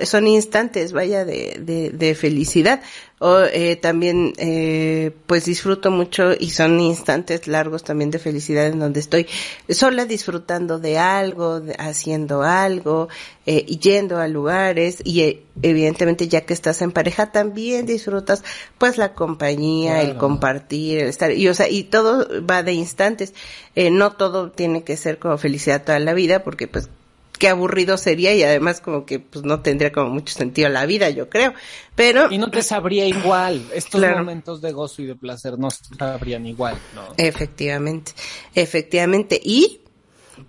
son, 0.03 0.27
instantes, 0.27 0.91
vaya, 0.91 1.25
de, 1.25 1.57
de, 1.59 1.89
de 1.89 2.15
felicidad. 2.15 2.81
O 3.17 3.39
eh, 3.39 3.77
también, 3.77 4.33
eh, 4.37 5.11
pues 5.25 5.45
disfruto 5.45 5.89
mucho 5.89 6.33
y 6.37 6.49
son 6.49 6.79
instantes 6.81 7.47
largos 7.47 7.83
también 7.83 8.11
de 8.11 8.19
felicidad 8.19 8.67
en 8.67 8.79
donde 8.79 8.99
estoy 8.99 9.25
sola 9.69 10.05
disfrutando 10.05 10.79
de 10.79 10.97
algo, 10.97 11.61
haciendo 11.79 12.43
algo, 12.43 13.07
eh, 13.45 13.65
yendo 13.65 14.19
a 14.19 14.27
lugares 14.27 15.01
y 15.05 15.21
eh, 15.21 15.43
evidentemente 15.61 16.27
ya 16.27 16.41
que 16.41 16.53
estás 16.53 16.81
en 16.81 16.91
pareja 16.91 17.31
también 17.31 17.85
disfrutas 17.85 18.43
pues 18.77 18.97
la 18.97 19.13
compañía, 19.13 20.01
el 20.01 20.17
compartir, 20.17 20.99
el 20.99 21.07
estar 21.07 21.31
y 21.31 21.47
o 21.47 21.53
sea, 21.53 21.69
y 21.69 21.83
todo 21.83 22.27
va 22.45 22.63
de 22.63 22.73
instantes. 22.73 23.33
Eh, 23.75 23.91
no 23.91 24.11
todo 24.11 24.51
tiene 24.51 24.83
que 24.83 24.97
ser 24.97 25.19
como 25.19 25.37
felicidad 25.37 25.83
toda 25.83 25.99
la 25.99 26.13
vida 26.13 26.43
porque 26.43 26.67
pues 26.67 26.89
qué 27.37 27.49
aburrido 27.49 27.97
sería 27.97 28.33
y 28.33 28.43
además 28.43 28.81
como 28.81 29.05
que 29.05 29.19
pues 29.19 29.45
no 29.45 29.61
tendría 29.61 29.91
como 29.91 30.09
mucho 30.09 30.33
sentido 30.33 30.69
la 30.69 30.85
vida, 30.85 31.09
yo 31.09 31.29
creo. 31.29 31.53
Pero 31.95 32.31
y 32.31 32.37
no 32.37 32.49
te 32.51 32.61
sabría 32.61 33.05
igual. 33.05 33.65
Estos 33.73 34.01
momentos 34.01 34.61
de 34.61 34.71
gozo 34.71 35.01
y 35.01 35.05
de 35.05 35.15
placer 35.15 35.57
no 35.57 35.69
sabrían 35.71 36.45
igual, 36.45 36.77
¿no? 36.93 37.13
Efectivamente. 37.17 38.13
Efectivamente 38.53 39.39
y 39.43 39.81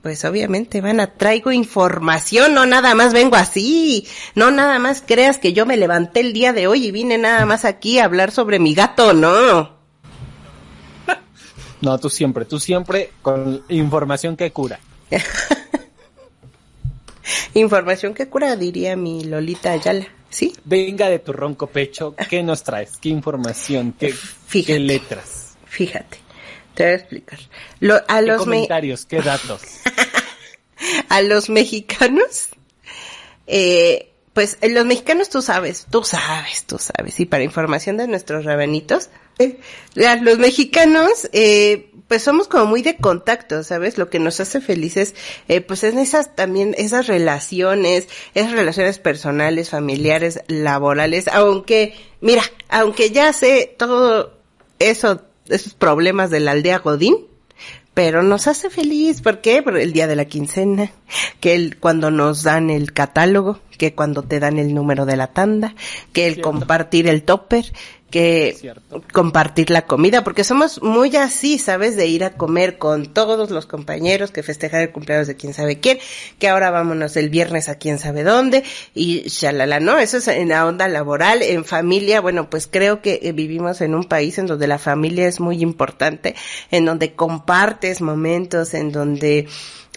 pues 0.03 0.25
obviamente, 0.25 0.81
van 0.81 1.01
a 1.01 1.15
traigo 1.15 1.53
información, 1.53 2.55
no 2.55 2.67
nada 2.67 2.95
más 2.95 3.13
vengo 3.13 3.37
así, 3.37 4.07
no 4.35 4.51
nada 4.51 4.79
más 4.79 5.03
creas 5.07 5.39
que 5.39 5.53
yo 5.53 5.65
me 5.67 5.77
levanté 5.77 6.21
el 6.21 6.33
día 6.33 6.53
de 6.53 6.67
hoy 6.67 6.87
y 6.87 6.91
vine 6.91 7.19
nada 7.19 7.47
más 7.47 7.65
aquí 7.65 7.99
a 7.99 8.05
hablar 8.05 8.33
sobre 8.33 8.59
mi 8.59 8.75
gato, 8.75 9.13
no. 9.13 9.77
No, 11.81 11.99
tú 11.99 12.09
siempre, 12.09 12.47
tú 12.47 12.59
siempre 12.59 13.13
con 13.23 13.63
información 13.69 14.37
que 14.37 14.51
cura. 14.51 14.81
Información 17.55 18.15
que 18.15 18.29
cura, 18.29 18.57
diría 18.57 18.97
mi 18.97 19.25
Lolita 19.25 19.73
Ayala. 19.73 20.07
¿Sí? 20.29 20.53
Venga 20.65 21.09
de 21.09 21.19
tu 21.19 21.33
ronco 21.33 21.69
pecho, 21.69 22.15
¿qué 22.29 22.43
nos 22.43 22.63
traes? 22.63 22.97
¿Qué 23.01 23.09
información? 23.09 23.95
¿Qué, 23.99 24.15
¿qué 24.51 24.79
letras? 24.79 25.57
Fíjate, 25.67 26.19
te 26.75 26.83
voy 26.83 26.93
a 26.93 26.97
explicar. 26.97 27.39
a 28.09 28.21
¿Qué 28.21 28.27
los 28.27 28.39
comentarios? 28.39 29.07
¿Qué 29.07 29.23
datos? 29.23 29.63
a 31.09 31.23
los 31.23 31.49
mexicanos, 31.49 32.49
eh, 33.47 34.13
pues 34.37 34.59
los 34.61 34.85
mexicanos 34.85 35.31
tú 35.31 35.41
sabes, 35.41 35.87
tú 35.91 36.05
sabes, 36.05 36.65
tú 36.65 36.77
sabes. 36.79 37.19
Y 37.21 37.25
para 37.25 37.43
información 37.43 37.97
de 37.97 38.07
nuestros 38.07 38.45
rabanitos, 38.45 39.09
eh, 39.39 39.59
los 39.95 40.37
mexicanos, 40.37 41.31
eh, 41.33 41.91
pues 42.07 42.23
somos 42.23 42.47
como 42.47 42.67
muy 42.67 42.83
de 42.83 42.99
contacto, 42.99 43.65
¿sabes? 43.65 43.97
Lo 43.97 44.11
que 44.11 44.19
nos 44.19 44.39
hace 44.39 44.61
felices, 44.61 45.15
eh, 45.49 45.63
pues 45.63 45.85
es 45.85 45.95
esas 45.97 46.37
también, 46.37 46.75
esas 46.77 47.07
relaciones, 47.07 48.09
esas 48.35 48.53
relaciones 48.53 48.99
personales, 48.99 49.71
familiares, 49.71 50.41
laborales, 50.49 51.29
aunque, 51.29 51.95
mira, 52.21 52.43
aunque 52.69 53.13
ya 53.13 53.33
sé 53.33 53.75
todo 53.79 54.35
eso, 54.79 55.23
esos 55.49 55.73
problemas 55.73 56.29
de 56.29 56.41
la 56.41 56.51
aldea 56.51 56.81
Godín, 56.81 57.27
pero 57.95 58.23
nos 58.23 58.49
hace 58.49 58.69
feliz, 58.69 59.23
¿por 59.23 59.41
qué? 59.41 59.63
Por 59.63 59.79
el 59.79 59.95
día 59.95 60.07
de 60.07 60.17
la 60.17 60.27
quincena, 60.27 60.93
que 61.41 61.55
el, 61.55 61.79
cuando 61.79 62.11
nos 62.11 62.43
dan 62.43 62.69
el 62.69 62.93
catálogo, 62.93 63.61
que 63.77 63.95
cuando 63.95 64.23
te 64.23 64.41
dan 64.41 64.59
el 64.59 64.75
número 64.75 65.07
de 65.07 65.17
la 65.17 65.29
tanda, 65.29 65.75
que 66.13 66.27
el 66.27 66.41
compartir 66.41 67.09
el 67.09 67.23
topper, 67.23 67.73
que 68.11 68.73
compartir 69.13 69.71
la 69.71 69.83
comida, 69.83 70.23
porque 70.23 70.45
somos 70.45 70.81
muy 70.81 71.15
así, 71.17 71.59
¿sabes? 71.59 71.97
De 71.97 72.07
ir 72.07 72.23
a 72.23 72.31
comer 72.31 72.79
con 72.79 73.13
todos 73.13 73.51
los 73.51 73.67
compañeros, 73.67 74.31
que 74.31 74.45
festejar 74.45 74.83
el 74.83 74.93
cumpleaños 74.93 75.27
de 75.27 75.35
quién 75.35 75.55
sabe 75.55 75.81
quién, 75.81 75.99
que 76.39 76.49
ahora 76.49 76.71
vámonos 76.71 77.17
el 77.17 77.31
viernes 77.31 77.69
a 77.69 77.77
quién 77.77 77.99
sabe 77.99 78.23
dónde, 78.23 78.63
y 78.95 79.23
shalala, 79.29 79.81
¿no? 79.81 79.99
Eso 79.99 80.19
es 80.19 80.29
en 80.29 80.51
la 80.51 80.67
onda 80.67 80.87
laboral, 80.87 81.43
en 81.43 81.65
familia, 81.65 82.21
bueno, 82.21 82.49
pues 82.49 82.69
creo 82.71 83.03
que 83.03 83.19
eh, 83.23 83.33
vivimos 83.33 83.81
en 83.81 83.95
un 83.95 84.05
país 84.05 84.39
en 84.39 84.47
donde 84.47 84.69
la 84.69 84.79
familia 84.79 85.27
es 85.27 85.41
muy 85.41 85.61
importante, 85.61 86.37
en 86.71 86.85
donde 86.85 87.15
compartes 87.15 88.01
momentos, 88.01 88.73
en 88.75 88.93
donde, 88.93 89.49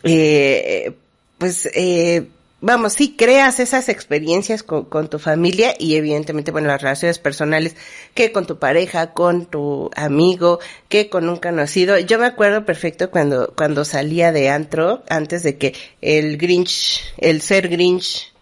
eh, 0.04 0.94
pues, 1.38 1.70
eh, 1.76 2.28
vamos, 2.62 2.94
sí, 2.94 3.16
creas 3.18 3.60
esas 3.60 3.90
experiencias 3.90 4.64
con, 4.64 4.86
con, 4.86 5.10
tu 5.10 5.20
familia 5.20 5.74
y 5.78 5.96
evidentemente, 5.96 6.52
bueno, 6.52 6.68
las 6.68 6.82
relaciones 6.82 7.20
personales, 7.20 7.76
que 8.14 8.32
con 8.32 8.46
tu 8.46 8.60
pareja, 8.60 9.14
con 9.14 9.46
tu 9.46 9.90
amigo, 9.96 10.60
que 10.88 11.10
con 11.10 11.30
un 11.30 11.38
conocido. 11.38 11.98
Yo 12.00 12.20
me 12.20 12.26
acuerdo 12.26 12.66
perfecto 12.66 13.10
cuando, 13.12 13.54
cuando 13.56 13.86
salía 13.86 14.32
de 14.32 14.50
antro, 14.50 15.04
antes 15.10 15.44
de 15.44 15.58
que 15.58 15.76
el 16.02 16.38
Grinch, 16.38 17.04
el 17.18 17.42
ser 17.42 17.70
Grinch 17.70 18.34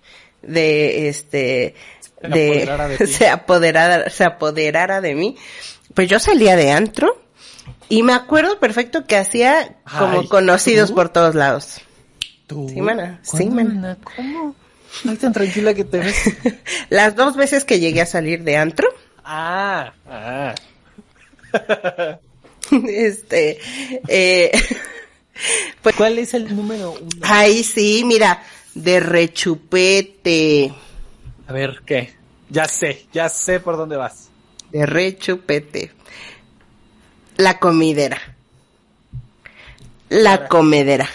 de 0.42 1.10
este, 1.10 1.76
de, 2.22 3.08
se 3.08 3.28
apoderara, 3.28 4.10
se 4.10 4.24
apoderara 4.24 5.02
de 5.02 5.16
mí, 5.16 5.38
pues 5.94 6.08
yo 6.08 6.20
salía 6.20 6.56
de 6.56 6.72
antro 6.72 7.22
y 7.90 8.04
me 8.04 8.14
acuerdo 8.14 8.60
perfecto 8.60 9.06
que 9.06 9.16
hacía 9.16 9.78
como 9.98 10.28
conocidos 10.28 10.92
por 10.92 11.10
todos 11.10 11.36
lados. 11.36 11.82
Sí, 12.50 12.82
mana. 12.82 13.20
Sí, 13.24 13.50
mana. 13.50 13.98
¿Cómo? 14.16 14.56
No 15.04 15.18
tan 15.18 15.34
tranquila 15.34 15.74
que 15.74 15.84
te 15.84 16.00
ves. 16.00 16.16
Las 16.90 17.16
dos 17.16 17.36
veces 17.36 17.66
que 17.66 17.80
llegué 17.80 18.02
a 18.02 18.06
salir 18.06 18.44
de 18.44 18.58
antro. 18.58 18.88
Ah, 19.24 19.94
ah. 20.08 20.56
este, 22.88 23.60
eh, 24.08 24.52
pues, 25.82 25.96
¿Cuál 25.96 26.20
es 26.20 26.34
el 26.34 26.56
número 26.56 26.92
uno? 26.92 27.10
Ay, 27.22 27.64
sí, 27.64 28.04
mira, 28.06 28.44
de 28.74 29.00
rechupete. 29.00 30.74
A 31.48 31.54
ver, 31.54 31.82
¿qué? 31.86 32.14
Ya 32.50 32.66
sé, 32.66 33.06
ya 33.12 33.30
sé 33.30 33.60
por 33.60 33.78
dónde 33.78 33.98
vas. 33.98 34.30
De 34.72 34.86
rechupete. 34.86 35.92
La 37.36 37.60
comidera. 37.60 38.20
La 40.10 40.48
comedera. 40.48 41.08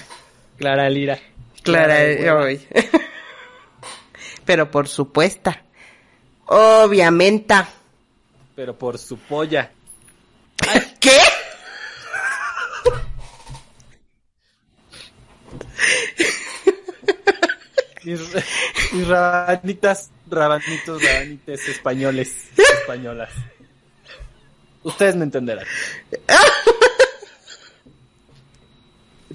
Clara 0.62 0.88
Lira. 0.88 1.18
Clara, 1.64 1.96
Clara 2.16 2.46
Pero 4.44 4.70
por 4.70 4.86
supuesto. 4.86 5.50
Obviamente. 6.46 7.52
Pero 8.54 8.78
por 8.78 8.96
su 8.96 9.18
polla. 9.18 9.72
¿Qué? 11.00 11.18
mis, 18.04 19.08
rabanitas, 19.08 20.12
rabanitos, 20.30 21.02
rabanites 21.02 21.68
españoles, 21.70 22.50
españolas. 22.56 23.30
Ustedes 24.84 25.16
me 25.16 25.24
entenderán. 25.24 25.66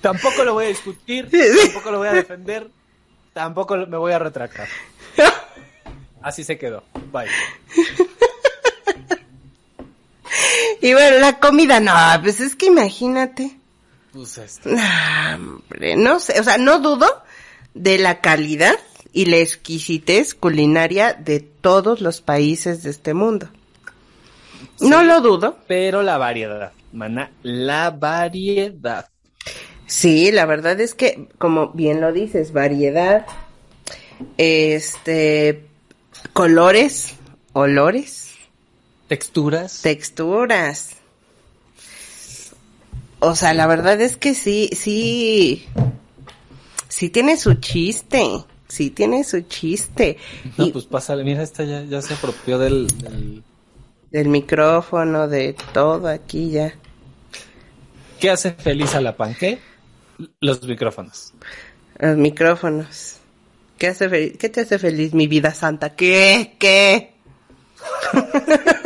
Tampoco 0.01 0.43
lo 0.43 0.53
voy 0.53 0.65
a 0.65 0.69
discutir, 0.69 1.29
tampoco 1.29 1.91
lo 1.91 1.97
voy 1.99 2.07
a 2.07 2.13
defender, 2.13 2.69
tampoco 3.33 3.75
me 3.75 3.97
voy 3.97 4.11
a 4.11 4.19
retractar. 4.19 4.67
Así 6.21 6.43
se 6.43 6.57
quedó. 6.57 6.83
Bye. 7.11 7.27
Y 10.81 10.93
bueno, 10.93 11.19
la 11.19 11.39
comida, 11.39 11.79
no, 11.79 11.93
pues 12.21 12.39
es 12.39 12.55
que 12.55 12.67
imagínate. 12.67 13.57
Pues 14.11 14.37
esto. 14.37 14.69
no 15.97 16.19
sé, 16.19 16.39
o 16.39 16.43
sea, 16.43 16.57
no 16.57 16.79
dudo 16.79 17.07
de 17.73 17.97
la 17.97 18.21
calidad 18.21 18.77
y 19.13 19.25
la 19.25 19.37
exquisitez 19.37 20.33
culinaria 20.33 21.13
de 21.13 21.39
todos 21.39 22.01
los 22.01 22.21
países 22.21 22.83
de 22.83 22.89
este 22.91 23.13
mundo. 23.13 23.49
no 24.79 25.03
lo 25.03 25.21
dudo. 25.21 25.57
Pero 25.67 26.03
la 26.03 26.17
variedad, 26.17 26.71
mana, 26.93 27.31
la 27.43 27.91
variedad. 27.91 29.09
Sí, 29.87 30.31
la 30.31 30.45
verdad 30.45 30.79
es 30.81 30.93
que, 30.93 31.29
como 31.37 31.69
bien 31.69 32.01
lo 32.01 32.11
dices, 32.11 32.51
variedad, 32.51 33.25
este, 34.37 35.65
colores, 36.33 37.13
olores. 37.53 38.33
Texturas. 39.07 39.81
Texturas. 39.81 40.97
O 43.19 43.35
sea, 43.35 43.53
la 43.53 43.65
verdad 43.65 43.99
es 44.01 44.17
que 44.17 44.35
sí, 44.35 44.69
sí, 44.73 45.65
sí 46.89 47.09
tiene 47.09 47.37
su 47.37 47.55
chiste, 47.55 48.29
sí 48.67 48.89
tiene 48.91 49.23
su 49.23 49.41
chiste. 49.41 50.17
No, 50.57 50.69
pues 50.71 50.85
pásale, 50.85 51.23
mira, 51.23 51.41
esta 51.41 51.63
ya, 51.63 51.81
ya 51.83 52.01
se 52.01 52.13
apropió 52.13 52.59
del, 52.59 52.87
del... 52.97 53.43
Del 54.11 54.27
micrófono, 54.29 55.27
de 55.27 55.55
todo 55.73 56.07
aquí 56.07 56.51
ya. 56.51 56.73
¿Qué 58.19 58.29
hace 58.29 58.51
feliz 58.51 58.95
a 58.95 59.01
la 59.01 59.15
panque? 59.15 59.59
Los 60.39 60.63
micrófonos. 60.63 61.33
Los 61.99 62.17
micrófonos. 62.17 63.17
¿Qué, 63.77 63.87
hace 63.87 64.33
¿Qué 64.33 64.49
te 64.49 64.61
hace 64.61 64.79
feliz, 64.79 65.13
mi 65.13 65.27
vida 65.27 65.53
santa? 65.53 65.95
¿Qué? 65.95 66.55
¿Qué? 66.59 67.13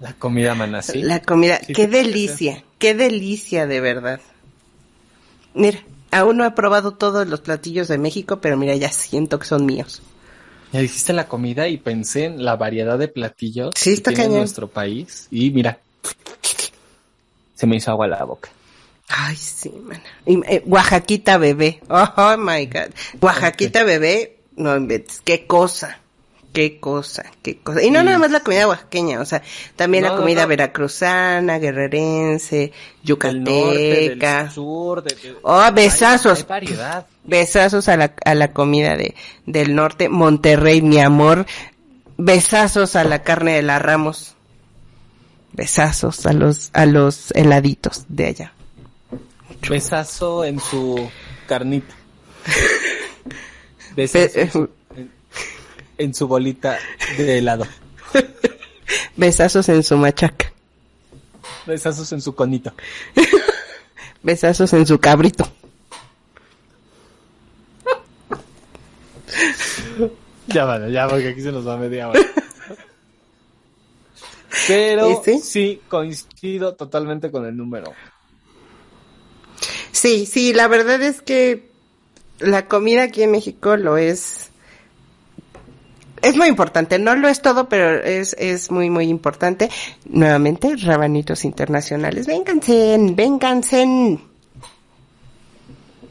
La 0.00 0.12
comida 0.14 0.54
manasí. 0.54 1.02
La 1.02 1.20
comida, 1.20 1.58
qué 1.58 1.88
delicia, 1.88 2.62
qué 2.78 2.94
delicia 2.94 3.66
de 3.66 3.80
verdad. 3.80 4.20
Mira, 5.54 5.80
aún 6.12 6.36
no 6.36 6.44
he 6.44 6.50
probado 6.52 6.92
todos 6.94 7.26
los 7.26 7.40
platillos 7.40 7.88
de 7.88 7.98
México, 7.98 8.40
pero 8.40 8.56
mira, 8.56 8.76
ya 8.76 8.90
siento 8.92 9.40
que 9.40 9.46
son 9.46 9.66
míos. 9.66 10.00
Ya 10.72 10.80
dijiste 10.80 11.12
la 11.12 11.26
comida 11.26 11.66
y 11.66 11.78
pensé 11.78 12.26
en 12.26 12.44
la 12.44 12.54
variedad 12.56 12.98
de 12.98 13.08
platillos 13.08 13.70
sí, 13.74 13.94
está 13.94 14.10
que 14.10 14.16
tiene 14.16 14.36
nuestro 14.36 14.68
país 14.68 15.26
y 15.30 15.50
mira, 15.50 15.80
se 17.58 17.66
me 17.66 17.74
hizo 17.74 17.90
agua 17.90 18.06
la 18.06 18.22
boca. 18.22 18.50
Ay, 19.08 19.34
sí, 19.34 19.70
man. 19.82 20.00
Y, 20.24 20.38
eh, 20.46 20.62
Oaxaquita 20.64 21.38
bebé. 21.38 21.80
Oh, 21.88 22.36
my 22.38 22.66
God. 22.66 22.94
Oaxaquita 23.20 23.82
bebé, 23.82 24.36
no 24.54 24.76
qué 25.24 25.46
cosa. 25.46 25.98
Qué 26.52 26.78
cosa, 26.78 27.24
qué 27.42 27.58
cosa. 27.58 27.82
Y 27.82 27.90
no 27.90 28.02
nada 28.04 28.18
más 28.18 28.30
la 28.30 28.40
comida 28.40 28.66
oaxaqueña, 28.66 29.20
o 29.20 29.24
sea, 29.24 29.42
también 29.76 30.04
la 30.04 30.16
comida 30.16 30.46
veracruzana, 30.46 31.58
guerrerense, 31.58 32.72
yucateca. 33.02 34.44
Del 34.44 34.50
sur, 34.50 35.04
oh, 35.42 35.72
besazos. 35.72 36.38
Hay, 36.38 36.44
variedad. 36.48 37.06
Besazos 37.24 37.88
a 37.88 37.96
la, 37.96 38.14
a 38.24 38.34
la 38.34 38.52
comida 38.52 38.96
de, 38.96 39.14
del 39.46 39.74
norte. 39.74 40.08
Monterrey, 40.08 40.80
mi 40.80 41.00
amor. 41.00 41.44
Besazos 42.16 42.96
a 42.96 43.04
la 43.04 43.22
carne 43.22 43.54
de 43.54 43.62
la 43.62 43.78
Ramos. 43.78 44.34
Besazos 45.52 46.26
a 46.26 46.32
los, 46.32 46.70
a 46.72 46.86
los 46.86 47.30
heladitos 47.32 48.04
de 48.08 48.26
allá. 48.26 48.52
Besazo 49.68 50.44
en 50.44 50.60
su 50.60 51.10
carnita. 51.46 51.94
Besazo 53.96 54.70
en 55.98 56.14
su 56.14 56.28
bolita 56.28 56.78
de 57.16 57.38
helado. 57.38 57.66
Besazos 59.16 59.68
en 59.68 59.82
su 59.82 59.96
machaca. 59.96 60.52
Besazos 61.66 62.12
en 62.12 62.20
su 62.22 62.34
conito. 62.34 62.72
Besazos 64.22 64.72
en 64.72 64.86
su 64.86 64.98
cabrito. 64.98 65.50
ya 70.46 70.64
vale, 70.64 70.90
ya 70.90 71.06
porque 71.08 71.28
aquí 71.28 71.42
se 71.42 71.52
nos 71.52 71.66
va 71.66 71.76
media 71.76 72.08
hora. 72.08 72.20
Pero 74.68 75.22
sí 75.42 75.80
coincido 75.88 76.74
totalmente 76.74 77.30
con 77.30 77.46
el 77.46 77.56
número. 77.56 77.92
Sí, 79.90 80.26
sí, 80.26 80.52
la 80.52 80.68
verdad 80.68 81.02
es 81.02 81.22
que 81.22 81.70
la 82.38 82.68
comida 82.68 83.04
aquí 83.04 83.22
en 83.22 83.32
México 83.32 83.76
lo 83.76 83.96
es 83.96 84.48
es 86.22 86.36
muy 86.36 86.48
importante, 86.48 86.98
no 86.98 87.14
lo 87.14 87.28
es 87.28 87.42
todo, 87.42 87.68
pero 87.68 88.02
es, 88.02 88.34
es 88.38 88.70
muy, 88.70 88.90
muy 88.90 89.06
importante. 89.06 89.70
Nuevamente, 90.04 90.74
rabanitos 90.76 91.44
internacionales, 91.44 92.26
vénganse, 92.26 92.96
vénganse. 93.12 94.18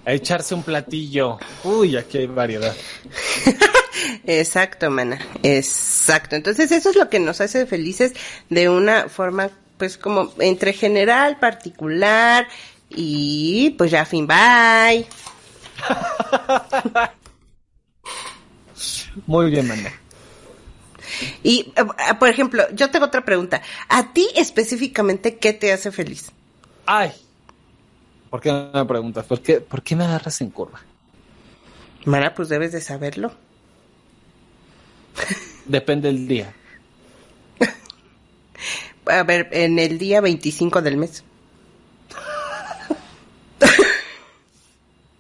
A 0.06 0.14
echarse 0.14 0.56
un 0.56 0.64
platillo. 0.64 1.38
Uy, 1.64 1.98
aquí 1.98 2.20
hay 2.20 2.28
variedad. 2.28 2.74
Exacto, 4.27 4.92
mana. 4.92 5.18
Exacto. 5.42 6.35
Entonces, 6.35 6.70
eso 6.72 6.90
es 6.90 6.98
lo 6.98 7.09
que 7.09 7.20
nos 7.20 7.40
hace 7.40 7.66
felices 7.66 8.11
de 8.50 8.68
una 8.68 9.07
forma, 9.07 9.50
pues, 9.77 9.98
como 9.98 10.33
entre 10.40 10.74
general, 10.74 11.40
particular 11.40 12.46
y, 12.90 13.74
pues, 13.77 13.90
ya, 13.90 14.03
fin, 14.03 14.27
bye. 14.27 15.07
Muy 19.25 19.50
bien, 19.50 19.66
Manda. 19.66 19.94
Y, 21.42 21.72
eh, 21.77 21.85
por 22.20 22.27
ejemplo, 22.27 22.63
yo 22.74 22.92
tengo 22.92 23.05
otra 23.05 23.24
pregunta. 23.24 23.61
¿A 23.87 24.11
ti 24.11 24.27
específicamente 24.35 25.37
qué 25.37 25.53
te 25.53 25.72
hace 25.72 25.90
feliz? 25.90 26.31
Ay, 26.85 27.13
¿por 28.29 28.42
qué 28.42 28.51
no 28.51 28.72
me 28.74 28.85
preguntas? 28.85 29.25
¿Por 29.25 29.42
qué, 29.42 29.61
¿Por 29.61 29.81
qué 29.81 29.96
me 29.96 30.03
agarras 30.03 30.42
en 30.42 30.50
curva? 30.50 30.81
Mara, 32.03 32.35
pues 32.35 32.50
debes 32.50 32.74
de 32.74 32.81
saberlo. 32.81 33.31
Depende 35.66 36.08
del 36.08 36.27
día. 36.27 36.53
A 39.06 39.24
ver, 39.24 39.50
en 39.51 39.80
el 39.80 39.98
día 39.98 40.22
25 40.22 40.82
del 40.82 40.98
mes. 40.98 41.24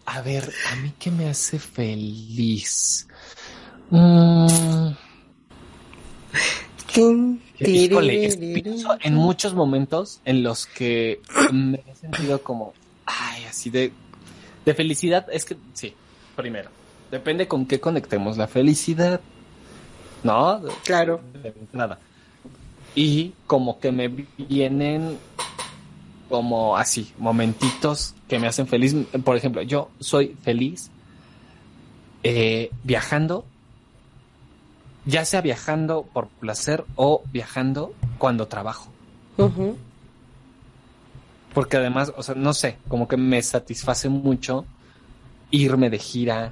A 0.05 0.21
ver, 0.21 0.51
¿a 0.71 0.75
mí 0.77 0.93
qué 0.97 1.11
me 1.11 1.29
hace 1.29 1.59
feliz? 1.59 3.07
Mm. 3.89 4.91
en 9.03 9.13
muchos 9.13 9.53
momentos 9.53 10.21
en 10.25 10.43
los 10.43 10.65
que 10.65 11.21
me 11.51 11.83
he 11.87 11.95
sentido 11.95 12.41
como, 12.41 12.73
ay, 13.05 13.43
así 13.45 13.69
de, 13.69 13.91
de 14.65 14.73
felicidad. 14.73 15.27
Es 15.31 15.45
que, 15.45 15.55
sí, 15.73 15.93
primero, 16.35 16.69
depende 17.11 17.47
con 17.47 17.65
qué 17.65 17.79
conectemos 17.79 18.37
la 18.37 18.47
felicidad. 18.47 19.21
¿No? 20.23 20.61
Claro. 20.83 21.21
Nada. 21.73 21.99
Y 22.95 23.33
como 23.45 23.79
que 23.79 23.91
me 23.91 24.07
vienen 24.07 25.17
como 26.29 26.75
así, 26.75 27.13
momentitos 27.17 28.15
que 28.27 28.39
me 28.39 28.47
hacen 28.47 28.67
feliz. 28.67 28.95
Por 29.23 29.37
ejemplo, 29.37 29.61
yo 29.61 29.89
soy 29.99 30.35
feliz 30.43 30.89
eh, 32.23 32.71
viajando 32.83 33.45
ya 35.07 35.23
sea 35.23 35.41
viajando 35.41 36.03
por 36.13 36.27
placer 36.27 36.83
o 36.95 37.23
viajando 37.31 37.93
cuando 38.17 38.47
trabajo. 38.47 38.89
Porque 41.53 41.77
además, 41.77 42.11
o 42.15 42.21
sea, 42.21 42.35
no 42.35 42.53
sé, 42.53 42.77
como 42.89 43.07
que 43.07 43.17
me 43.17 43.41
satisface 43.41 44.09
mucho 44.09 44.65
irme 45.49 45.89
de 45.89 45.97
gira, 45.97 46.51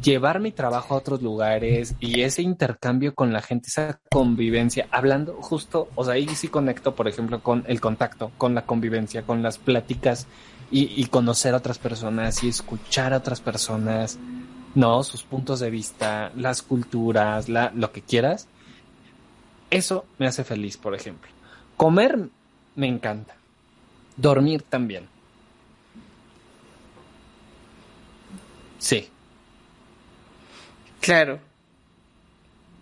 llevar 0.00 0.40
mi 0.40 0.52
trabajo 0.52 0.94
a 0.94 0.98
otros 0.98 1.22
lugares 1.22 1.94
y 2.00 2.22
ese 2.22 2.42
intercambio 2.42 3.14
con 3.14 3.32
la 3.32 3.42
gente, 3.42 3.68
esa 3.68 4.00
convivencia, 4.10 4.88
hablando 4.90 5.34
justo, 5.40 5.88
o 5.94 6.04
sea, 6.04 6.14
ahí 6.14 6.28
sí 6.28 6.48
conecto, 6.48 6.94
por 6.94 7.08
ejemplo, 7.08 7.42
con 7.42 7.64
el 7.66 7.80
contacto, 7.80 8.32
con 8.38 8.54
la 8.54 8.64
convivencia, 8.64 9.22
con 9.22 9.42
las 9.42 9.58
pláticas 9.58 10.26
y, 10.70 11.04
conocer 11.06 11.52
a 11.52 11.58
otras 11.58 11.78
personas 11.78 12.42
y 12.42 12.48
escuchar 12.48 13.12
a 13.12 13.18
otras 13.18 13.42
personas 13.42 14.18
¿no? 14.74 15.02
Sus 15.02 15.22
puntos 15.22 15.60
de 15.60 15.68
vista, 15.68 16.32
las 16.34 16.62
culturas, 16.62 17.48
lo 17.48 17.92
que 17.92 18.00
quieras. 18.00 18.48
Eso 19.70 20.06
me 20.18 20.26
hace 20.26 20.44
feliz, 20.44 20.76
por 20.76 20.94
ejemplo. 20.94 21.30
Comer 21.76 22.28
me 22.76 22.86
encanta. 22.86 23.34
Dormir 24.16 24.62
también. 24.62 25.08
Sí. 28.78 29.08
Claro. 31.02 31.40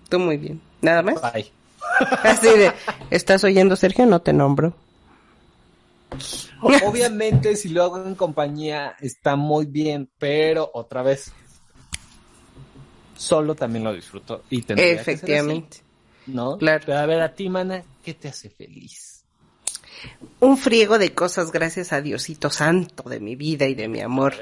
Tú 0.08 0.18
muy 0.18 0.36
bien. 0.36 0.60
¿Nada 0.82 1.02
más? 1.02 1.20
Bye. 1.32 1.50
Así 2.22 2.46
de, 2.46 2.72
¿estás 3.10 3.42
oyendo, 3.42 3.74
Sergio? 3.74 4.06
No 4.06 4.20
te 4.20 4.32
nombro. 4.32 4.74
Obviamente, 6.60 7.56
si 7.56 7.70
lo 7.70 7.82
hago 7.82 8.04
en 8.04 8.14
compañía, 8.14 8.94
está 9.00 9.36
muy 9.36 9.64
bien, 9.66 10.08
pero 10.18 10.70
otra 10.74 11.02
vez, 11.02 11.32
solo 13.16 13.54
también 13.54 13.84
lo 13.84 13.94
disfruto 13.94 14.42
y 14.50 14.62
Efectivamente. 14.68 15.78
¿No? 16.26 16.58
Claro. 16.58 16.96
a 16.96 17.06
ver, 17.06 17.22
a 17.22 17.34
ti, 17.34 17.48
mana, 17.48 17.82
¿qué 18.04 18.12
te 18.14 18.28
hace 18.28 18.50
feliz? 18.50 19.24
Un 20.40 20.58
friego 20.58 20.98
de 20.98 21.14
cosas, 21.14 21.50
gracias 21.50 21.92
a 21.92 22.02
Diosito 22.02 22.50
Santo 22.50 23.08
de 23.08 23.20
mi 23.20 23.36
vida 23.36 23.66
y 23.66 23.74
de 23.74 23.88
mi 23.88 24.00
amor. 24.00 24.34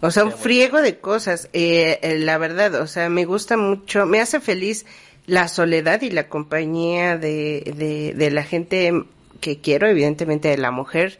O 0.00 0.10
sea, 0.10 0.24
un 0.24 0.32
friego 0.32 0.82
de 0.82 0.98
cosas. 0.98 1.48
Eh, 1.52 1.98
eh, 2.02 2.18
la 2.18 2.38
verdad, 2.38 2.74
o 2.76 2.86
sea, 2.86 3.08
me 3.08 3.24
gusta 3.24 3.56
mucho, 3.56 4.06
me 4.06 4.20
hace 4.20 4.40
feliz 4.40 4.86
la 5.26 5.48
soledad 5.48 6.02
y 6.02 6.10
la 6.10 6.28
compañía 6.28 7.16
de, 7.16 7.72
de, 7.76 8.12
de 8.14 8.30
la 8.30 8.42
gente 8.42 9.04
que 9.40 9.60
quiero, 9.60 9.86
evidentemente 9.88 10.48
de 10.48 10.58
la 10.58 10.70
mujer. 10.70 11.18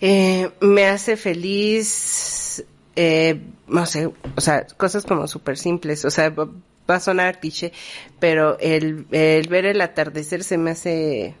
Eh, 0.00 0.50
me 0.60 0.86
hace 0.86 1.16
feliz 1.16 2.64
eh, 2.96 3.40
no 3.68 3.86
sé, 3.86 4.06
o 4.36 4.40
sea, 4.40 4.66
cosas 4.76 5.04
como 5.04 5.26
súper 5.28 5.56
simples, 5.56 6.04
o 6.04 6.10
sea, 6.10 6.30
va 6.30 6.48
a 6.88 7.00
sonar 7.00 7.40
cliché, 7.40 7.72
pero 8.18 8.58
el, 8.58 9.06
el 9.12 9.48
ver 9.48 9.64
el 9.64 9.80
atardecer 9.80 10.44
se 10.44 10.58
me 10.58 10.72
hace, 10.72 11.34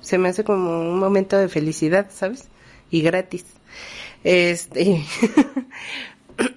se 0.00 0.18
me 0.18 0.28
hace 0.28 0.44
como 0.44 0.80
un 0.80 0.98
momento 0.98 1.36
de 1.36 1.48
felicidad, 1.48 2.08
¿sabes? 2.10 2.48
y 2.90 3.02
gratis. 3.02 3.44
Este, 4.24 5.04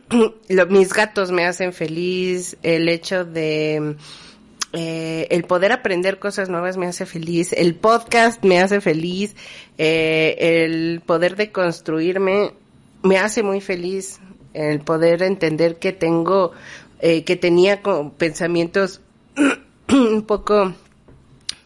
mis 0.69 0.93
gatos 0.93 1.32
me 1.32 1.45
hacen 1.45 1.74
feliz, 1.74 2.58
el 2.63 2.89
hecho 2.89 3.26
de 3.26 3.95
eh, 4.74 5.28
el 5.30 5.43
poder 5.43 5.71
aprender 5.71 6.19
cosas 6.19 6.50
nuevas 6.50 6.78
me 6.78 6.88
hace 6.88 7.06
feliz, 7.06 7.54
el 7.54 7.76
podcast 7.76 8.43
me 8.43 8.60
hace 8.60 8.80
feliz, 8.80 9.36
eh, 9.78 10.63
el 10.63 11.02
poder 11.02 11.36
de 11.36 11.52
construirme 11.52 12.54
me 13.04 13.17
hace 13.17 13.43
muy 13.43 13.60
feliz, 13.60 14.19
el 14.54 14.80
poder 14.80 15.24
entender 15.24 15.78
que 15.78 15.91
tengo, 15.91 16.54
eh, 17.00 17.24
que 17.24 17.36
tenía 17.36 17.82
pensamientos 18.17 19.02
un 19.89 20.24
poco 20.24 20.74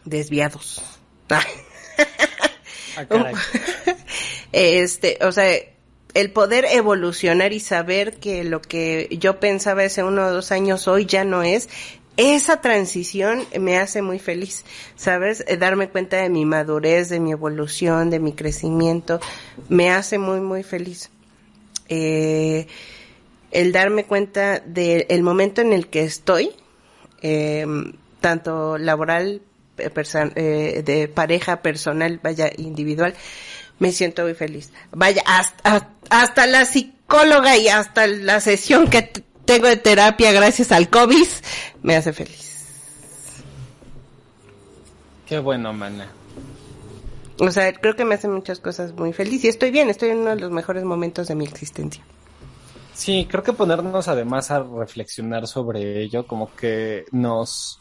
desviados. 0.04 0.82
Ah, 2.98 3.30
este, 4.52 5.18
o 5.20 5.30
sea, 5.30 5.52
el 6.16 6.30
poder 6.30 6.64
evolucionar 6.64 7.52
y 7.52 7.60
saber 7.60 8.14
que 8.14 8.42
lo 8.42 8.62
que 8.62 9.08
yo 9.20 9.38
pensaba 9.38 9.82
hace 9.82 10.02
uno 10.02 10.26
o 10.26 10.30
dos 10.30 10.50
años 10.50 10.88
hoy 10.88 11.04
ya 11.04 11.24
no 11.24 11.42
es, 11.42 11.68
esa 12.16 12.62
transición 12.62 13.44
me 13.60 13.76
hace 13.76 14.00
muy 14.00 14.18
feliz, 14.18 14.64
¿sabes? 14.96 15.44
Eh, 15.46 15.58
darme 15.58 15.90
cuenta 15.90 16.16
de 16.16 16.30
mi 16.30 16.46
madurez, 16.46 17.10
de 17.10 17.20
mi 17.20 17.32
evolución, 17.32 18.08
de 18.08 18.18
mi 18.18 18.32
crecimiento, 18.32 19.20
me 19.68 19.90
hace 19.90 20.16
muy, 20.18 20.40
muy 20.40 20.62
feliz. 20.62 21.10
Eh, 21.90 22.66
el 23.50 23.72
darme 23.72 24.04
cuenta 24.04 24.60
del 24.60 25.22
momento 25.22 25.60
en 25.60 25.74
el 25.74 25.88
que 25.88 26.04
estoy, 26.04 26.50
eh, 27.20 27.66
tanto 28.20 28.78
laboral, 28.78 29.42
eh, 29.78 30.82
de 30.84 31.08
pareja, 31.08 31.60
personal, 31.60 32.18
vaya, 32.22 32.50
individual, 32.56 33.14
me 33.78 33.92
siento 33.92 34.22
muy 34.22 34.34
feliz. 34.34 34.70
Vaya, 34.92 35.22
hasta, 35.26 35.90
hasta 36.10 36.46
la 36.46 36.64
psicóloga 36.64 37.56
y 37.56 37.68
hasta 37.68 38.06
la 38.06 38.40
sesión 38.40 38.88
que 38.88 39.02
tengo 39.44 39.68
de 39.68 39.76
terapia 39.76 40.32
gracias 40.32 40.72
al 40.72 40.90
COVID 40.90 41.26
me 41.82 41.96
hace 41.96 42.12
feliz. 42.12 42.66
Qué 45.26 45.38
bueno, 45.38 45.72
mana. 45.72 46.08
O 47.38 47.50
sea, 47.50 47.72
creo 47.74 47.96
que 47.96 48.04
me 48.04 48.14
hace 48.14 48.28
muchas 48.28 48.60
cosas 48.60 48.92
muy 48.94 49.12
feliz 49.12 49.44
y 49.44 49.48
estoy 49.48 49.70
bien, 49.70 49.90
estoy 49.90 50.10
en 50.10 50.18
uno 50.18 50.30
de 50.30 50.36
los 50.36 50.50
mejores 50.50 50.84
momentos 50.84 51.28
de 51.28 51.34
mi 51.34 51.44
existencia. 51.44 52.02
Sí, 52.94 53.26
creo 53.30 53.42
que 53.42 53.52
ponernos 53.52 54.08
además 54.08 54.50
a 54.50 54.62
reflexionar 54.62 55.46
sobre 55.46 56.02
ello 56.02 56.26
como 56.26 56.54
que 56.56 57.04
nos 57.12 57.80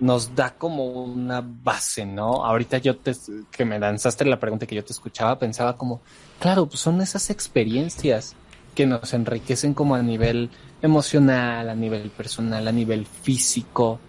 nos 0.00 0.34
da 0.34 0.54
como 0.54 0.86
una 0.86 1.42
base, 1.44 2.04
¿no? 2.04 2.44
Ahorita 2.44 2.78
yo 2.78 2.96
te, 2.96 3.12
que 3.50 3.64
me 3.64 3.78
lanzaste 3.78 4.24
la 4.24 4.40
pregunta 4.40 4.66
que 4.66 4.74
yo 4.74 4.84
te 4.84 4.92
escuchaba, 4.92 5.38
pensaba 5.38 5.76
como, 5.76 6.00
claro, 6.40 6.66
pues 6.66 6.80
son 6.80 7.00
esas 7.00 7.30
experiencias 7.30 8.34
que 8.74 8.86
nos 8.86 9.14
enriquecen 9.14 9.72
como 9.72 9.94
a 9.94 10.02
nivel 10.02 10.50
emocional, 10.82 11.68
a 11.68 11.74
nivel 11.74 12.10
personal, 12.10 12.66
a 12.66 12.72
nivel 12.72 13.06
físico, 13.06 14.00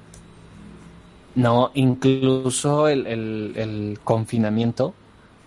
¿no? 1.36 1.72
Incluso 1.76 2.88
el, 2.88 3.06
el, 3.06 3.54
el 3.56 4.00
confinamiento, 4.04 4.94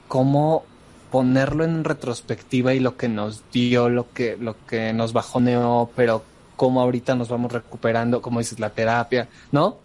cómo 0.07 0.65
ponerlo 1.11 1.65
en 1.65 1.85
retrospectiva 1.85 2.75
y 2.75 2.81
lo 2.81 2.97
que 2.97 3.09
nos 3.09 3.43
dio, 3.51 3.89
lo 3.89 4.13
que, 4.13 4.37
lo 4.37 4.57
que 4.67 4.93
nos 4.93 5.13
bajoneó, 5.13 5.91
pero 5.97 6.23
cómo 6.57 6.81
ahorita 6.81 7.15
nos 7.15 7.29
vamos 7.29 7.53
recuperando, 7.53 8.21
como 8.21 8.41
dices, 8.41 8.61
la 8.61 8.71
terapia, 8.71 9.29
¿no? 9.53 9.79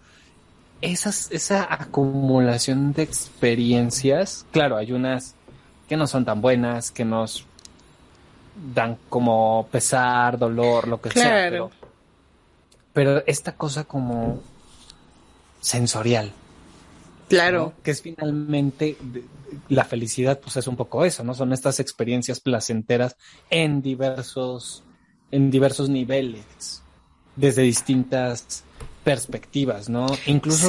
Esas, 0.80 1.30
esa 1.30 1.72
acumulación 1.72 2.92
de 2.92 3.02
experiencias, 3.02 4.44
claro, 4.50 4.76
hay 4.76 4.92
unas 4.92 5.34
que 5.88 5.96
no 5.96 6.06
son 6.06 6.24
tan 6.24 6.40
buenas, 6.40 6.90
que 6.90 7.04
nos 7.04 7.46
dan 8.74 8.98
como 9.08 9.68
pesar, 9.70 10.38
dolor, 10.38 10.88
lo 10.88 11.00
que 11.00 11.10
sea. 11.10 11.48
Pero, 11.50 11.70
pero 12.92 13.22
esta 13.26 13.52
cosa 13.52 13.84
como 13.84 14.40
sensorial. 15.60 16.32
Claro. 17.28 17.72
Que 17.82 17.90
es 17.90 18.02
finalmente 18.02 18.96
la 19.68 19.84
felicidad, 19.84 20.40
pues 20.40 20.56
es 20.56 20.66
un 20.66 20.76
poco 20.76 21.04
eso, 21.04 21.24
¿no? 21.24 21.34
Son 21.34 21.52
estas 21.52 21.80
experiencias 21.80 22.40
placenteras 22.40 23.16
en 23.50 23.82
diversos, 23.82 24.82
en 25.30 25.50
diversos 25.50 25.88
niveles, 25.88 26.82
desde 27.36 27.62
distintas 27.62 28.64
perspectivas, 29.04 29.88
¿no? 29.88 30.06
Incluso 30.26 30.68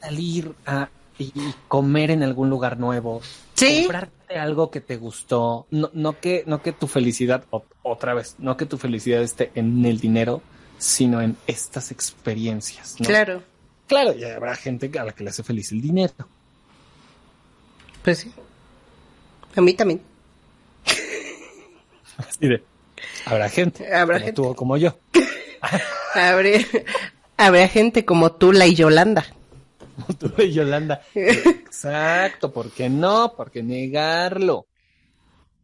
salir 0.00 0.52
a 0.66 0.88
y 1.18 1.32
comer 1.68 2.10
en 2.10 2.22
algún 2.22 2.50
lugar 2.50 2.78
nuevo, 2.78 3.22
¿Sí? 3.54 3.84
comprarte 3.84 4.38
algo 4.38 4.70
que 4.70 4.80
te 4.82 4.96
gustó, 4.96 5.66
no, 5.70 5.90
no 5.94 6.20
que 6.20 6.44
no 6.46 6.60
que 6.60 6.72
tu 6.72 6.86
felicidad 6.86 7.44
otra 7.82 8.12
vez, 8.12 8.34
no 8.38 8.56
que 8.56 8.66
tu 8.66 8.76
felicidad 8.76 9.22
esté 9.22 9.50
en 9.54 9.84
el 9.86 9.98
dinero, 9.98 10.42
sino 10.78 11.22
en 11.22 11.36
estas 11.46 11.90
experiencias, 11.90 13.00
¿no? 13.00 13.06
Claro. 13.06 13.42
Claro, 13.86 14.14
y 14.14 14.24
habrá 14.24 14.56
gente 14.56 14.90
a 14.98 15.04
la 15.04 15.12
que 15.12 15.22
le 15.22 15.30
hace 15.30 15.44
feliz 15.44 15.70
el 15.70 15.80
dinero. 15.80 16.12
Pues 18.02 18.18
sí. 18.18 18.32
A 19.54 19.60
mí 19.60 19.74
también. 19.74 20.00
Así 22.16 22.48
de, 22.48 22.62
habrá 23.24 23.48
gente. 23.48 23.94
Habrá 23.94 24.16
como 24.16 24.24
gente. 24.26 24.32
tú 24.32 24.44
o 24.44 24.56
como 24.56 24.76
yo. 24.76 24.98
habrá, 26.14 26.50
habrá 27.36 27.68
gente 27.68 28.04
como 28.04 28.32
tú, 28.32 28.52
la 28.52 28.66
y 28.66 28.74
Yolanda. 28.74 29.24
Como 29.96 30.18
tú 30.18 30.42
y 30.42 30.52
Yolanda. 30.52 31.00
Exacto, 31.14 32.52
¿por 32.52 32.70
qué 32.70 32.90
no? 32.90 33.32
¿Por 33.34 33.50
qué 33.50 33.62
negarlo? 33.62 34.66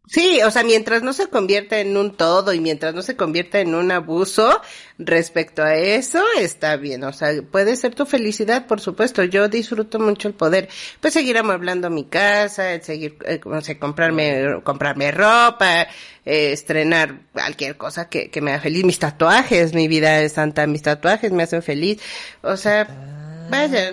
Sí, 0.09 0.41
o 0.43 0.51
sea, 0.51 0.65
mientras 0.65 1.03
no 1.03 1.12
se 1.12 1.29
convierta 1.29 1.79
en 1.79 1.97
un 1.97 2.17
todo 2.17 2.53
y 2.53 2.61
mientras 2.61 2.93
no 2.93 3.03
se 3.03 3.17
convierta 3.17 3.61
en 3.61 3.75
un 3.75 3.93
abuso 3.93 4.61
respecto 4.99 5.62
a 5.62 5.77
eso, 5.77 6.21
está 6.38 6.77
bien. 6.77 7.05
O 7.05 7.12
sea, 7.12 7.31
puede 7.43 7.77
ser 7.77 7.95
tu 7.95 8.05
felicidad, 8.05 8.67
por 8.67 8.81
supuesto. 8.81 9.23
Yo 9.23 9.49
disfruto 9.49 10.01
mucho 10.01 10.27
el 10.27 10.35
poder, 10.35 10.69
pues 11.01 11.15
seguir 11.15 11.38
amueblando 11.38 11.88
mi 11.88 12.05
casa, 12.05 12.75
el 12.75 12.83
seguir, 12.83 13.17
eh, 13.25 13.41
no 13.47 13.61
sé, 13.61 13.79
comprarme, 13.79 14.61
comprarme 14.65 15.12
ropa, 15.12 15.83
eh, 16.25 16.53
estrenar 16.53 17.21
cualquier 17.33 17.77
cosa 17.77 18.09
que, 18.09 18.29
que 18.29 18.41
me 18.41 18.51
haga 18.51 18.62
feliz. 18.62 18.85
Mis 18.85 18.99
tatuajes, 18.99 19.73
mi 19.73 19.87
vida 19.87 20.21
es 20.21 20.33
santa, 20.33 20.67
mis 20.67 20.83
tatuajes 20.83 21.31
me 21.31 21.45
hacen 21.45 21.62
feliz. 21.62 22.03
O 22.43 22.57
sea, 22.57 23.47
vaya. 23.49 23.93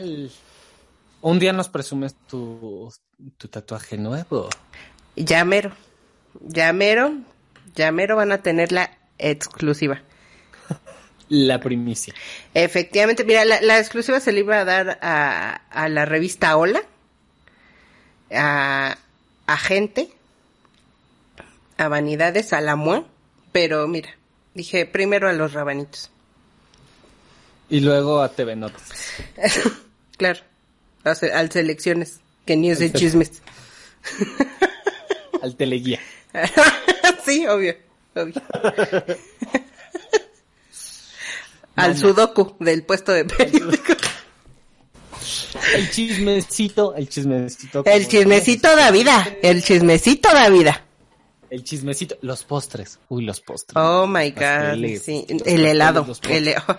Un 1.21 1.37
día 1.37 1.53
nos 1.53 1.69
presumes 1.69 2.15
tu, 2.27 2.91
tu 3.37 3.47
tatuaje 3.47 3.95
nuevo. 3.95 4.49
Ya 5.15 5.45
mero. 5.45 5.71
Ya 6.41 6.71
mero, 6.73 7.13
ya 7.75 7.91
mero 7.91 8.15
van 8.15 8.31
a 8.31 8.41
tener 8.41 8.71
la 8.71 8.97
exclusiva. 9.17 10.01
La 11.29 11.59
primicia. 11.59 12.13
Efectivamente, 12.55 13.23
mira, 13.23 13.45
la, 13.45 13.61
la 13.61 13.77
exclusiva 13.77 14.19
se 14.19 14.31
le 14.31 14.39
iba 14.39 14.59
a 14.59 14.65
dar 14.65 14.97
a, 15.01 15.61
a 15.69 15.87
la 15.87 16.05
revista 16.05 16.57
Hola, 16.57 16.81
a, 18.31 18.97
a 19.45 19.57
Gente, 19.57 20.09
a 21.77 21.87
Vanidades, 21.87 22.51
a 22.51 22.61
la 22.61 22.75
Mua, 22.75 23.05
pero 23.51 23.87
mira, 23.87 24.09
dije 24.55 24.87
primero 24.87 25.29
a 25.29 25.33
los 25.33 25.53
rabanitos. 25.53 26.09
Y 27.69 27.81
luego 27.81 28.21
a 28.21 28.29
TV 28.29 28.55
Notas. 28.55 28.89
claro, 30.17 30.39
a 31.03 31.11
al 31.11 31.51
Selecciones, 31.51 32.21
que 32.45 32.55
ni 32.55 32.71
es 32.71 32.79
de 32.79 32.91
chismes. 32.91 33.43
Al 35.41 35.55
Teleguía. 35.55 35.99
sí, 37.25 37.47
obvio, 37.47 37.75
obvio. 38.15 38.41
al 41.75 41.97
Sudoku 41.97 42.55
del 42.59 42.83
puesto 42.83 43.11
de 43.11 43.25
periódico. 43.25 43.93
El 45.75 45.89
chismecito, 45.91 46.95
el 46.95 47.09
chismecito. 47.09 47.83
El 47.85 48.07
chismecito 48.07 48.75
da 48.75 48.91
vida, 48.91 49.37
el 49.41 49.63
chismecito 49.63 50.29
da 50.33 50.49
vida. 50.49 50.85
El 51.49 51.63
chismecito, 51.63 52.17
los 52.21 52.43
postres. 52.43 52.99
Uy, 53.09 53.23
los 53.23 53.41
postres. 53.41 53.75
Oh 53.75 54.05
my 54.05 54.31
god, 54.31 54.99
sí, 54.99 55.25
el 55.45 55.65
helado, 55.65 56.05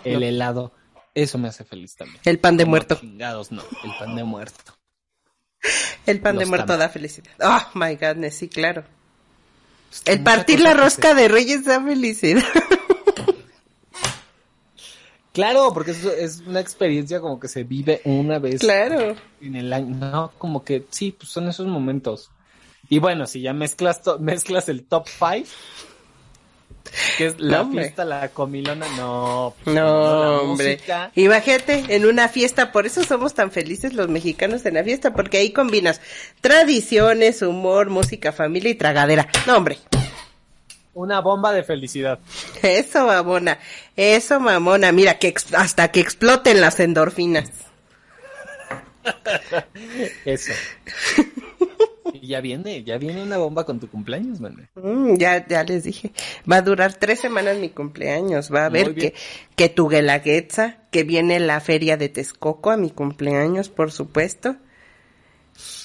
el, 0.04 0.22
helado. 0.22 0.72
Eso 1.12 1.38
me 1.38 1.48
hace 1.48 1.64
feliz 1.64 1.96
también. 1.96 2.20
El 2.24 2.38
pan 2.38 2.56
de 2.56 2.66
muerto. 2.66 2.96
Chingados, 3.00 3.50
no. 3.50 3.62
El 3.84 3.90
pan 3.98 4.14
de 4.14 4.24
muerto. 4.24 4.79
El 6.06 6.20
pan 6.20 6.36
de 6.38 6.46
muerto 6.46 6.76
da 6.76 6.88
felicidad. 6.88 7.32
Oh 7.40 7.78
my 7.78 7.96
godness, 7.96 8.36
sí, 8.36 8.48
claro. 8.48 8.84
Es 9.92 10.00
que 10.00 10.12
El 10.12 10.22
partir 10.22 10.60
la 10.60 10.74
rosca 10.74 11.14
de 11.14 11.28
reyes 11.28 11.64
da 11.64 11.82
felicidad. 11.82 12.44
Claro, 15.32 15.70
porque 15.72 15.92
es, 15.92 16.04
es 16.04 16.40
una 16.46 16.58
experiencia 16.60 17.20
como 17.20 17.38
que 17.38 17.46
se 17.46 17.62
vive 17.62 18.00
una 18.04 18.40
vez 18.40 18.60
claro. 18.60 19.14
en 19.40 19.54
el 19.54 19.72
año. 19.72 19.94
No, 19.94 20.32
como 20.38 20.64
que 20.64 20.86
sí, 20.90 21.12
pues 21.12 21.30
son 21.30 21.48
esos 21.48 21.68
momentos. 21.68 22.30
Y 22.88 22.98
bueno, 22.98 23.26
si 23.26 23.40
ya 23.40 23.52
mezclas, 23.52 24.02
to- 24.02 24.18
mezclas 24.18 24.68
el 24.68 24.82
top 24.84 25.06
five, 25.06 25.44
que 27.16 27.26
es 27.26 27.38
la 27.38 27.64
fiesta, 27.66 28.04
la 28.04 28.28
comilona, 28.28 28.86
no. 28.96 29.54
Pues, 29.62 29.76
no, 29.76 30.40
hombre. 30.42 30.80
Imagínate, 31.14 31.84
en 31.88 32.06
una 32.06 32.28
fiesta, 32.28 32.72
por 32.72 32.86
eso 32.86 33.04
somos 33.04 33.34
tan 33.34 33.50
felices 33.50 33.94
los 33.94 34.08
mexicanos 34.08 34.64
en 34.66 34.74
la 34.74 34.84
fiesta, 34.84 35.12
porque 35.12 35.38
ahí 35.38 35.52
combinas 35.52 36.00
tradiciones, 36.40 37.42
humor, 37.42 37.90
música, 37.90 38.32
familia 38.32 38.70
y 38.70 38.74
tragadera. 38.74 39.28
No, 39.46 39.56
hombre. 39.56 39.78
Una 40.94 41.20
bomba 41.20 41.52
de 41.52 41.62
felicidad. 41.62 42.18
Eso, 42.62 43.06
mamona. 43.06 43.58
Eso, 43.96 44.40
mamona. 44.40 44.90
Mira, 44.92 45.18
que 45.18 45.34
hasta 45.56 45.88
que 45.92 46.00
exploten 46.00 46.60
las 46.60 46.80
endorfinas. 46.80 47.50
Eso. 50.24 50.52
Y 52.22 52.28
ya 52.28 52.40
viene, 52.42 52.84
ya 52.84 52.98
viene 52.98 53.22
una 53.22 53.38
bomba 53.38 53.64
con 53.64 53.80
tu 53.80 53.88
cumpleaños, 53.88 54.40
man. 54.40 54.68
Mm, 54.74 55.14
ya, 55.16 55.46
ya 55.46 55.64
les 55.64 55.84
dije. 55.84 56.12
Va 56.50 56.56
a 56.56 56.62
durar 56.62 56.94
tres 56.94 57.20
semanas 57.20 57.56
mi 57.56 57.70
cumpleaños. 57.70 58.52
Va 58.52 58.66
a 58.66 58.68
ver 58.68 58.94
que, 58.94 59.14
que 59.56 59.70
tu 59.70 59.88
guelaguetza, 59.88 60.78
que 60.90 61.02
viene 61.02 61.40
la 61.40 61.60
feria 61.60 61.96
de 61.96 62.10
Texcoco 62.10 62.70
a 62.70 62.76
mi 62.76 62.90
cumpleaños, 62.90 63.70
por 63.70 63.90
supuesto. 63.90 64.56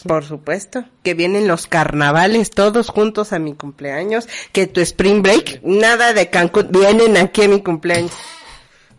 Por 0.06 0.26
supuesto. 0.26 0.84
Que 1.04 1.13
vienen 1.13 1.48
los 1.48 1.67
carnavales 1.67 2.52
todos 2.52 2.89
juntos 2.89 3.32
a 3.32 3.39
mi 3.39 3.54
cumpleaños. 3.54 4.28
Que 4.52 4.67
tu 4.67 4.82
spring 4.82 5.21
break, 5.21 5.62
nada 5.63 6.12
de 6.12 6.30
Cancún, 6.30 6.69
vienen 6.69 7.15
aquí 7.15 7.43
a 7.43 7.48
mi 7.48 7.63
cumpleaños. 7.63 8.12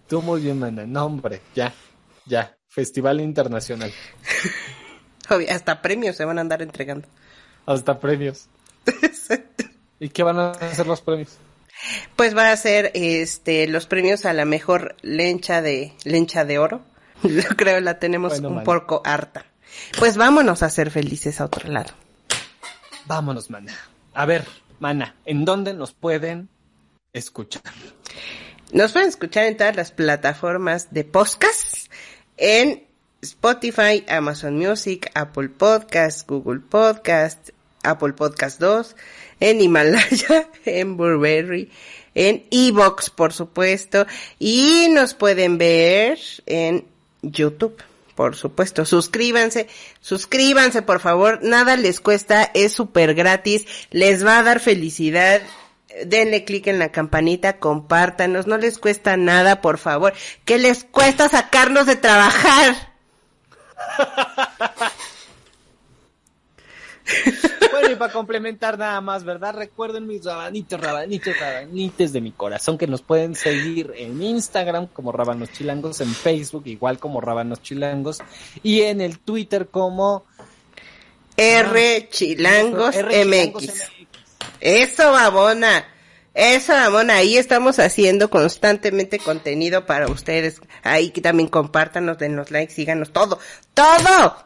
Tú 0.09 0.23
muy 0.23 0.41
bien, 0.41 0.59
mana. 0.59 0.87
No, 0.87 1.05
hombre, 1.05 1.43
ya, 1.55 1.75
ya. 2.25 2.57
Festival 2.69 3.21
internacional. 3.21 3.93
Hasta 5.51 5.83
premios 5.83 6.17
se 6.17 6.25
van 6.25 6.39
a 6.39 6.41
andar 6.41 6.63
entregando. 6.63 7.09
Hasta 7.67 7.99
premios. 7.99 8.49
¿Y 9.99 10.09
qué 10.11 10.23
van 10.23 10.39
a 10.39 10.51
hacer 10.53 10.87
los 10.87 11.01
premios? 11.01 11.37
Pues 12.15 12.37
va 12.37 12.53
a 12.53 12.57
ser 12.57 12.91
este 12.95 13.67
los 13.67 13.87
premios 13.87 14.25
a 14.25 14.33
la 14.33 14.45
mejor 14.45 14.97
lencha 15.03 15.61
de 15.61 15.93
lencha 16.05 16.45
de 16.45 16.59
oro. 16.59 16.83
Yo 17.23 17.49
creo 17.57 17.81
la 17.81 17.99
tenemos 17.99 18.41
un 18.41 18.63
poco 18.63 19.03
harta. 19.05 19.47
Pues 19.99 20.17
vámonos 20.17 20.63
a 20.63 20.71
ser 20.71 20.91
felices 20.91 21.41
a 21.41 21.47
otro 21.47 21.71
lado. 21.71 21.93
Vámonos, 23.07 23.51
mana. 23.51 23.75
A 24.15 24.27
ver, 24.27 24.47
mana, 24.79 25.15
¿en 25.25 25.45
dónde 25.45 25.75
nos 25.75 25.93
pueden 25.93 26.49
escuchar? 27.13 27.63
Nos 28.73 28.93
pueden 28.93 29.09
escuchar 29.09 29.45
en 29.45 29.57
todas 29.57 29.77
las 29.77 29.93
plataformas 29.93 30.93
de 30.93 31.05
podcast, 31.05 31.93
en 32.37 32.87
Spotify, 33.23 34.05
Amazon 34.09 34.57
Music, 34.57 35.11
Apple 35.15 35.51
Podcast, 35.51 36.29
Google 36.29 36.61
Podcast, 36.61 37.51
Apple 37.91 38.13
Podcast 38.13 38.61
2, 38.61 38.97
en 39.41 39.61
Himalaya, 39.61 40.49
en 40.65 40.97
Burberry, 40.97 41.71
en 42.15 42.47
Evox, 42.51 43.11
por 43.11 43.33
supuesto, 43.33 44.07
y 44.39 44.89
nos 44.91 45.15
pueden 45.15 45.59
ver 45.59 46.19
en 46.47 46.87
YouTube. 47.23 47.83
Por 48.15 48.35
supuesto, 48.35 48.87
suscríbanse, 48.87 49.69
suscríbanse 50.01 50.81
por 50.81 51.01
favor, 51.01 51.41
nada 51.43 51.77
les 51.77 52.01
cuesta, 52.01 52.51
es 52.55 52.73
súper 52.73 53.15
gratis, 53.15 53.67
les 53.91 54.25
va 54.25 54.39
a 54.39 54.43
dar 54.43 54.59
felicidad, 54.59 55.43
denle 56.07 56.45
clic 56.45 56.67
en 56.69 56.79
la 56.79 56.91
campanita, 56.91 57.59
compártanos, 57.59 58.47
no 58.47 58.57
les 58.57 58.79
cuesta 58.79 59.19
nada, 59.19 59.61
por 59.61 59.77
favor, 59.77 60.15
¿qué 60.47 60.59
les 60.59 60.85
cuesta 60.85 61.29
sacarnos 61.29 61.85
de 61.85 61.97
trabajar? 61.97 62.75
bueno, 67.73 67.91
y 67.91 67.95
para 67.95 68.13
complementar 68.13 68.79
nada 68.79 69.01
más, 69.01 69.25
¿verdad? 69.25 69.55
Recuerden 69.55 70.07
mis 70.07 70.25
rabanitos, 70.25 70.81
rabanitos, 70.81 71.39
rabanites 71.39 72.13
de 72.13 72.21
mi 72.21 72.33
corazón 72.33 72.79
que 72.79 72.87
nos 72.87 73.03
pueden 73.03 73.35
seguir 73.35 73.93
en 73.97 74.23
Instagram 74.23 74.89
como 74.89 75.13
Rabanos 75.13 75.53
Chilangos, 75.53 76.01
en 76.01 76.15
Facebook 76.15 76.67
igual 76.67 76.99
como 76.99 77.21
Rabanos 77.21 77.63
Chilangos 77.63 78.19
y 78.63 78.83
en 78.83 79.01
el 79.01 79.19
Twitter 79.19 79.69
como 79.69 80.25
R 81.37 82.09
Chilangos, 82.11 82.97
MX. 82.97 83.91
Eso, 84.61 85.13
babona. 85.13 85.85
Eso, 86.35 86.75
Ramón, 86.75 87.11
ahí 87.11 87.39
estamos 87.39 87.79
haciendo 87.79 88.29
constantemente 88.29 89.19
contenido 89.19 89.87
para 89.87 90.07
ustedes. 90.07 90.61
Ahí 90.83 91.11
también 91.11 91.49
compártanos, 91.49 92.19
denos 92.19 92.51
like, 92.51 92.71
síganos, 92.71 93.11
todo, 93.11 93.39
todo. 93.73 94.37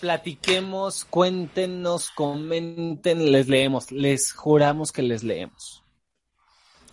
Platiquemos, 0.00 1.04
cuéntenos, 1.04 2.10
comenten, 2.10 3.30
les 3.30 3.48
leemos, 3.48 3.92
les 3.92 4.32
juramos 4.32 4.92
que 4.92 5.02
les 5.02 5.22
leemos. 5.22 5.82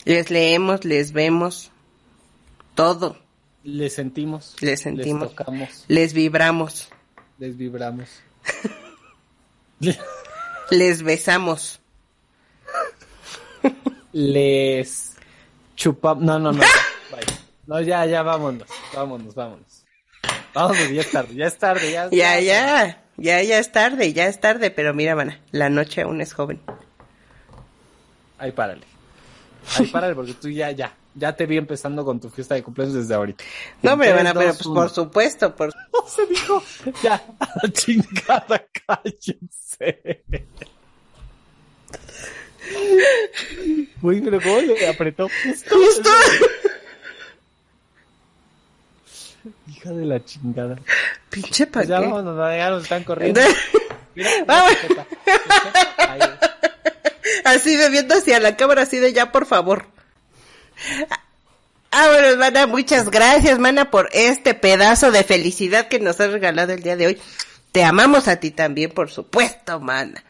Les 0.05 0.29
leemos, 0.29 0.83
les 0.83 1.11
vemos, 1.11 1.71
todo. 2.75 3.17
Les 3.63 3.93
sentimos. 3.93 4.55
Les 4.61 4.81
sentimos. 4.81 5.29
Les 5.29 5.35
tocamos. 5.35 5.85
Les 5.87 6.13
vibramos. 6.13 6.89
Les 7.39 7.57
vibramos. 7.57 8.09
les 10.71 11.03
besamos 11.03 11.79
les 14.17 15.15
chupamos. 15.75 16.23
No, 16.23 16.39
no, 16.39 16.51
no. 16.51 16.63
No, 17.67 17.81
ya, 17.81 18.05
ya, 18.05 18.23
vámonos. 18.23 18.65
Vámonos, 18.95 19.35
vámonos. 19.35 19.76
Ya 20.93 21.01
es 21.01 21.11
tarde, 21.11 21.35
ya 21.35 21.47
es 21.47 21.57
tarde, 21.57 21.91
ya. 21.91 22.09
Ya, 22.11 22.39
ya, 22.39 23.03
ya, 23.17 23.43
ya 23.43 23.59
es 23.59 23.71
tarde, 23.71 24.13
ya 24.13 24.27
es 24.27 24.39
tarde, 24.39 24.71
pero 24.71 24.93
mira, 24.93 25.15
mana, 25.15 25.39
la 25.51 25.69
noche 25.69 26.01
aún 26.01 26.21
es 26.21 26.33
joven. 26.33 26.59
Ahí 28.39 28.51
párale. 28.51 28.85
Ahí 29.77 29.87
párale 29.87 30.15
porque 30.15 30.33
tú 30.33 30.49
ya, 30.49 30.71
ya, 30.71 30.95
ya 31.15 31.35
te 31.35 31.45
vi 31.45 31.57
empezando 31.57 32.05
con 32.05 32.19
tu 32.19 32.29
fiesta 32.29 32.55
de 32.55 32.63
cumpleaños 32.63 32.95
desde 32.95 33.13
ahorita. 33.13 33.43
No, 33.81 33.97
pero, 33.97 34.15
bueno, 34.15 34.31
pero 34.33 34.53
pues, 34.53 34.67
por 34.67 34.89
supuesto, 34.89 35.55
por... 35.55 35.73
se 36.07 36.25
dijo, 36.25 36.63
ya, 37.03 37.23
chingada, 37.73 38.65
cállense. 38.85 40.23
Uy, 44.01 44.21
pero 44.21 44.41
¿cómo 44.41 44.61
le 44.61 44.87
apretó 44.87 45.27
justo? 45.43 45.75
Hija 49.67 49.91
de 49.91 50.05
la 50.05 50.23
chingada. 50.23 50.77
Pinche 51.29 51.67
pa' 51.67 51.83
Ya 51.83 51.99
vámonos, 51.99 52.37
ya 52.37 52.69
nos 52.69 52.83
están 52.83 53.03
corriendo. 53.03 53.41
Mira, 54.15 54.29
así 57.45 57.77
bebiendo 57.77 58.15
hacia 58.15 58.39
la 58.39 58.55
cámara, 58.55 58.83
así 58.83 58.97
de 58.97 59.13
ya, 59.13 59.31
por 59.31 59.45
favor. 59.45 59.85
Ah, 61.91 62.07
bueno, 62.09 62.37
mana, 62.37 62.67
muchas 62.67 63.09
gracias, 63.09 63.59
mana, 63.59 63.91
por 63.91 64.09
este 64.13 64.53
pedazo 64.53 65.11
de 65.11 65.23
felicidad 65.23 65.87
que 65.87 65.99
nos 65.99 66.19
has 66.19 66.31
regalado 66.31 66.73
el 66.73 66.83
día 66.83 66.95
de 66.95 67.07
hoy. 67.07 67.17
Te 67.71 67.83
amamos 67.83 68.27
a 68.27 68.37
ti 68.37 68.51
también, 68.51 68.91
por 68.91 69.09
supuesto, 69.09 69.79
mana. 69.79 70.23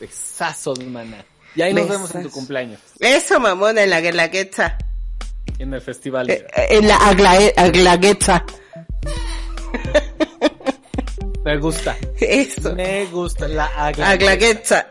Besazos, 0.00 0.82
mana. 0.84 1.24
Y 1.54 1.62
ahí 1.62 1.72
nos 1.72 1.88
vemos 1.88 2.14
en 2.14 2.22
tu 2.24 2.30
cumpleaños. 2.30 2.80
Eso, 2.98 3.40
mamona, 3.40 3.82
en 3.82 3.90
la 3.90 4.00
Guelaguetza. 4.00 4.76
En 5.58 5.72
el 5.72 5.80
festival. 5.80 6.30
Eh, 6.30 6.46
en 6.70 6.86
la 6.86 6.96
Aglaguetza. 7.56 8.44
Me 11.44 11.56
gusta. 11.58 11.96
Eso. 12.20 12.74
Me 12.74 13.06
gusta 13.06 13.48
la 13.48 13.66
Aglaguetza. 13.66 14.86